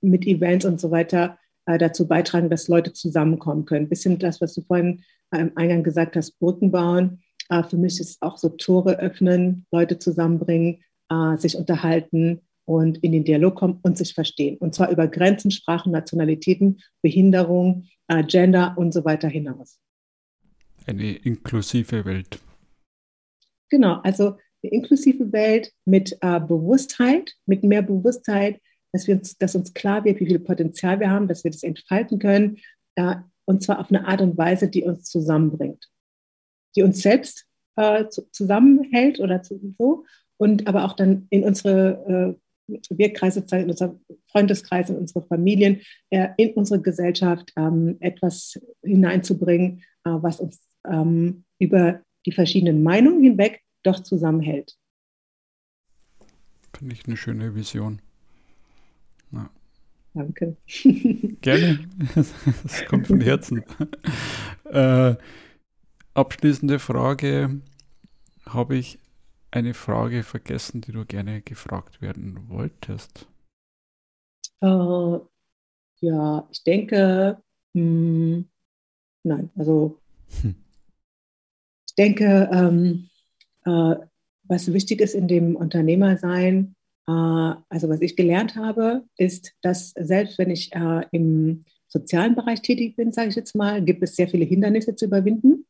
[0.00, 3.88] mit Events und so weiter äh, dazu beitragen, dass Leute zusammenkommen können.
[3.88, 7.22] Bisschen das, was du vorhin im Eingang gesagt hast, Brücken bauen.
[7.48, 13.12] Äh, für mich ist auch so Tore öffnen, Leute zusammenbringen, äh, sich unterhalten und in
[13.12, 14.58] den Dialog kommen und sich verstehen.
[14.58, 19.78] Und zwar über Grenzen, Sprachen, Nationalitäten, Behinderung, äh, Gender und so weiter hinaus.
[20.86, 22.38] Eine inklusive Welt.
[23.70, 28.60] Genau, also eine inklusive Welt mit äh, Bewusstheit, mit mehr Bewusstheit,
[28.92, 31.62] dass, wir uns, dass uns klar wird, wie viel Potenzial wir haben, dass wir das
[31.62, 32.58] entfalten können,
[32.96, 35.88] äh, und zwar auf eine Art und Weise, die uns zusammenbringt,
[36.74, 37.46] die uns selbst
[37.76, 40.04] äh, zu, zusammenhält oder so
[40.36, 42.36] und aber auch dann in unsere
[42.68, 43.98] Wirkkreise, in unser
[44.30, 51.44] Freundeskreis, in unsere Familien, äh, in unsere Gesellschaft ähm, etwas hineinzubringen, äh, was uns ähm,
[51.58, 54.76] über die verschiedenen Meinungen hinweg doch zusammenhält.
[56.76, 58.00] Finde ich eine schöne Vision.
[59.32, 59.50] Ja.
[60.14, 60.56] Danke.
[61.40, 61.78] Gerne.
[62.14, 63.64] Das kommt von Herzen.
[64.64, 65.14] Äh,
[66.14, 67.60] abschließende Frage.
[68.46, 68.98] Habe ich
[69.56, 73.26] eine Frage vergessen, die du gerne gefragt werden wolltest?
[74.60, 75.18] Äh,
[76.00, 77.38] ja, ich denke,
[77.72, 78.48] mh, hm,
[79.22, 79.98] nein, also
[80.42, 80.54] hm.
[81.88, 83.08] ich denke, ähm,
[83.64, 83.96] äh,
[84.44, 86.76] was wichtig ist in dem Unternehmersein,
[87.08, 92.60] äh, also was ich gelernt habe, ist, dass selbst wenn ich äh, im sozialen Bereich
[92.62, 95.66] tätig bin, sage ich jetzt mal, gibt es sehr viele Hindernisse zu überwinden.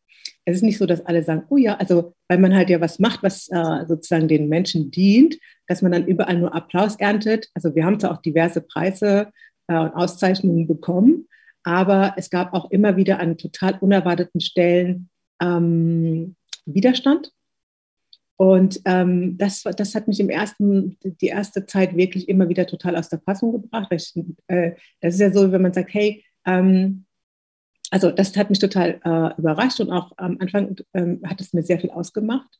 [0.47, 2.99] Es ist nicht so, dass alle sagen, oh ja, also weil man halt ja was
[2.99, 5.37] macht, was äh, sozusagen den Menschen dient,
[5.67, 7.49] dass man dann überall nur Applaus erntet.
[7.53, 9.29] Also wir haben zwar auch diverse Preise
[9.67, 11.27] äh, und Auszeichnungen bekommen,
[11.65, 15.11] aber es gab auch immer wieder an total unerwarteten Stellen
[15.43, 17.33] ähm, Widerstand
[18.37, 22.97] und ähm, das, das hat mich im ersten, die erste Zeit wirklich immer wieder total
[22.97, 23.89] aus der Fassung gebracht.
[23.93, 24.13] Ich,
[24.49, 27.06] äh, das ist ja so, wenn man sagt, hey, ähm,
[27.91, 31.63] also das hat mich total äh, überrascht und auch am Anfang ähm, hat es mir
[31.63, 32.59] sehr viel ausgemacht.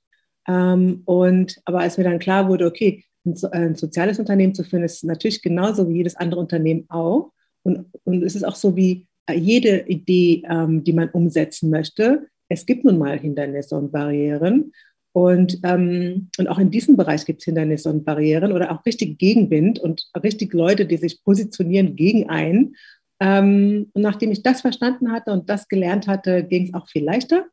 [0.49, 4.85] Ähm, und aber als mir dann klar wurde, okay, ein, ein, soziales Unternehmen zu führen,
[4.85, 7.33] ist natürlich genauso wie jedes andere Unternehmen auch.
[7.63, 12.29] Und, und es ist auch so wie äh, jede Idee, ähm, die man umsetzen möchte.
[12.49, 14.73] Es gibt nun mal Hindernisse und Barrieren.
[15.13, 19.19] Und, ähm, und auch in diesem Bereich gibt es Hindernisse und Barrieren oder auch richtig
[19.19, 22.77] Gegenwind und richtig Leute, die sich positionieren gegen einen.
[23.19, 27.05] Ähm, und nachdem ich das verstanden hatte und das gelernt hatte, ging es auch viel
[27.05, 27.47] leichter.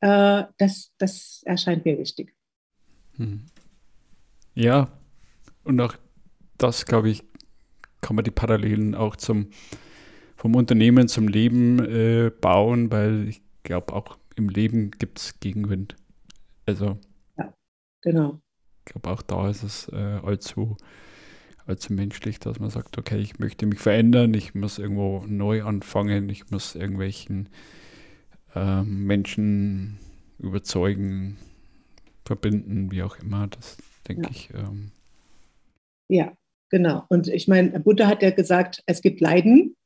[0.00, 2.34] Äh, das, das erscheint mir wichtig.
[3.16, 3.46] Hm.
[4.54, 4.88] Ja,
[5.64, 5.94] und auch
[6.58, 7.24] das, glaube ich,
[8.00, 9.48] kann man die Parallelen auch zum,
[10.36, 15.96] vom Unternehmen zum Leben äh, bauen, weil ich glaube, auch im Leben gibt es Gegenwind.
[16.66, 16.98] Also.
[17.36, 17.54] Ja,
[18.02, 18.40] genau.
[18.80, 20.76] Ich glaube, auch da ist es äh, allzu,
[21.66, 26.28] allzu menschlich, dass man sagt, okay, ich möchte mich verändern, ich muss irgendwo neu anfangen,
[26.28, 27.48] ich muss irgendwelchen
[28.54, 29.98] äh, Menschen
[30.38, 31.38] überzeugen,
[32.24, 33.48] verbinden, wie auch immer.
[33.48, 33.76] Das
[34.08, 34.30] denke ja.
[34.30, 34.50] ich.
[34.54, 34.90] Ähm,
[36.08, 36.32] ja,
[36.70, 37.04] genau.
[37.08, 39.76] Und ich meine, Buddha hat ja gesagt, es gibt Leiden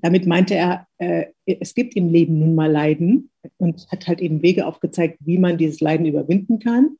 [0.00, 4.42] damit meinte er, äh, es gibt im Leben nun mal Leiden und hat halt eben
[4.42, 6.96] Wege aufgezeigt, wie man dieses Leiden überwinden kann,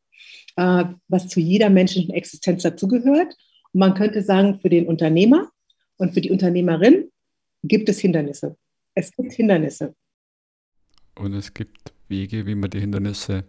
[0.57, 3.36] äh, was zu jeder menschlichen Existenz dazugehört.
[3.73, 5.51] Und man könnte sagen, für den Unternehmer
[5.97, 7.11] und für die Unternehmerin
[7.62, 8.57] gibt es Hindernisse.
[8.95, 9.95] Es gibt Hindernisse.
[11.16, 13.45] Und es gibt Wege, wie man die Hindernisse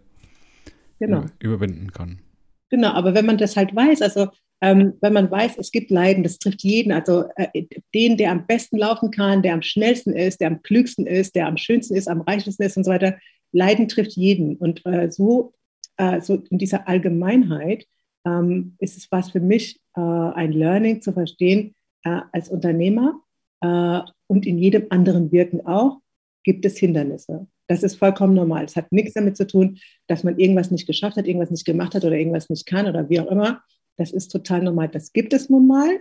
[0.98, 1.24] genau.
[1.38, 2.20] überwinden kann.
[2.68, 4.28] Genau, aber wenn man das halt weiß, also
[4.60, 7.64] ähm, wenn man weiß, es gibt Leiden, das trifft jeden, also äh,
[7.94, 11.46] den, der am besten laufen kann, der am schnellsten ist, der am klügsten ist, der
[11.46, 13.18] am schönsten ist, am reichsten ist und so weiter.
[13.52, 14.56] Leiden trifft jeden.
[14.56, 15.54] Und äh, so,
[15.96, 17.86] äh, so in dieser Allgemeinheit
[18.26, 21.74] ähm, ist es was für mich, äh, ein Learning zu verstehen,
[22.04, 23.20] äh, als Unternehmer
[23.60, 25.98] äh, und in jedem anderen Wirken auch,
[26.42, 27.46] gibt es Hindernisse.
[27.66, 28.64] Das ist vollkommen normal.
[28.64, 31.94] Es hat nichts damit zu tun, dass man irgendwas nicht geschafft hat, irgendwas nicht gemacht
[31.94, 33.62] hat oder irgendwas nicht kann oder wie auch immer
[34.00, 34.88] das ist total normal.
[34.88, 36.00] Das gibt es nun mal.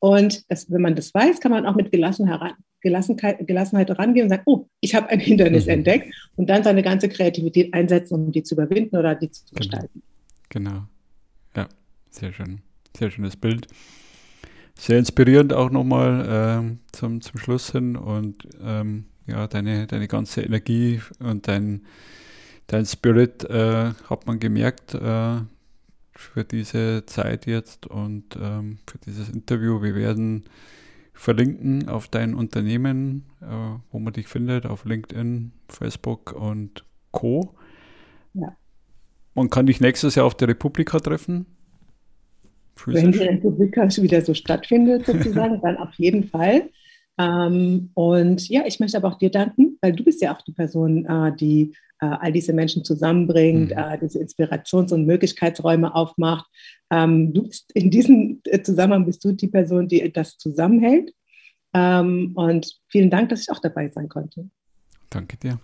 [0.00, 4.24] Und das, wenn man das weiß, kann man auch mit Gelassen heran, Gelassenheit, Gelassenheit herangehen
[4.24, 5.72] und sagen, oh, ich habe ein Hindernis mhm.
[5.72, 9.58] entdeckt und dann seine ganze Kreativität einsetzen, um die zu überwinden oder die zu genau.
[9.58, 10.02] gestalten.
[10.48, 10.84] Genau.
[11.56, 11.68] Ja,
[12.10, 12.63] sehr schön.
[12.96, 13.66] Sehr schönes Bild.
[14.76, 20.42] Sehr inspirierend auch nochmal ähm, zum, zum Schluss hin und ähm, ja, deine, deine ganze
[20.42, 21.86] Energie und dein,
[22.66, 25.40] dein Spirit äh, hat man gemerkt, äh,
[26.16, 29.82] für diese Zeit jetzt und ähm, für dieses Interview.
[29.82, 30.44] Wir werden
[31.12, 33.46] verlinken auf dein Unternehmen, äh,
[33.90, 37.54] wo man dich findet, auf LinkedIn, Facebook und Co.
[38.34, 38.56] Ja.
[39.34, 41.46] Man kann dich nächstes Jahr auf der Republika treffen.
[42.76, 43.02] Physisch.
[43.02, 46.70] Wenn die Republika wieder so stattfindet, sozusagen, dann auf jeden Fall.
[47.18, 50.52] Ähm, und ja, ich möchte aber auch dir danken, weil du bist ja auch die
[50.52, 53.78] Person, äh, die äh, all diese Menschen zusammenbringt, mhm.
[53.78, 56.46] äh, diese Inspirations- und Möglichkeitsräume aufmacht.
[56.90, 61.12] Ähm, du bist in diesem äh, Zusammenhang bist du die Person, die das zusammenhält.
[61.72, 64.48] Ähm, und vielen Dank, dass ich auch dabei sein konnte.
[65.10, 65.60] Danke dir.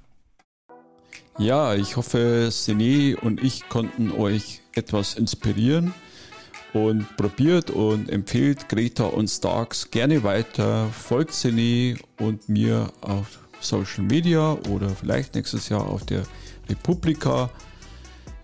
[1.38, 5.94] Ja, ich hoffe, Sene und ich konnten euch etwas inspirieren
[6.72, 10.88] und probiert und empfehlt Greta und Starks gerne weiter.
[10.88, 16.22] Folgt Sene und mir auf Social Media oder vielleicht nächstes Jahr auf der
[16.68, 17.50] Republika.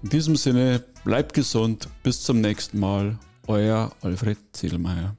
[0.03, 3.18] In diesem Sinne, bleibt gesund, bis zum nächsten Mal.
[3.47, 5.16] Euer Alfred Ziedelmeier.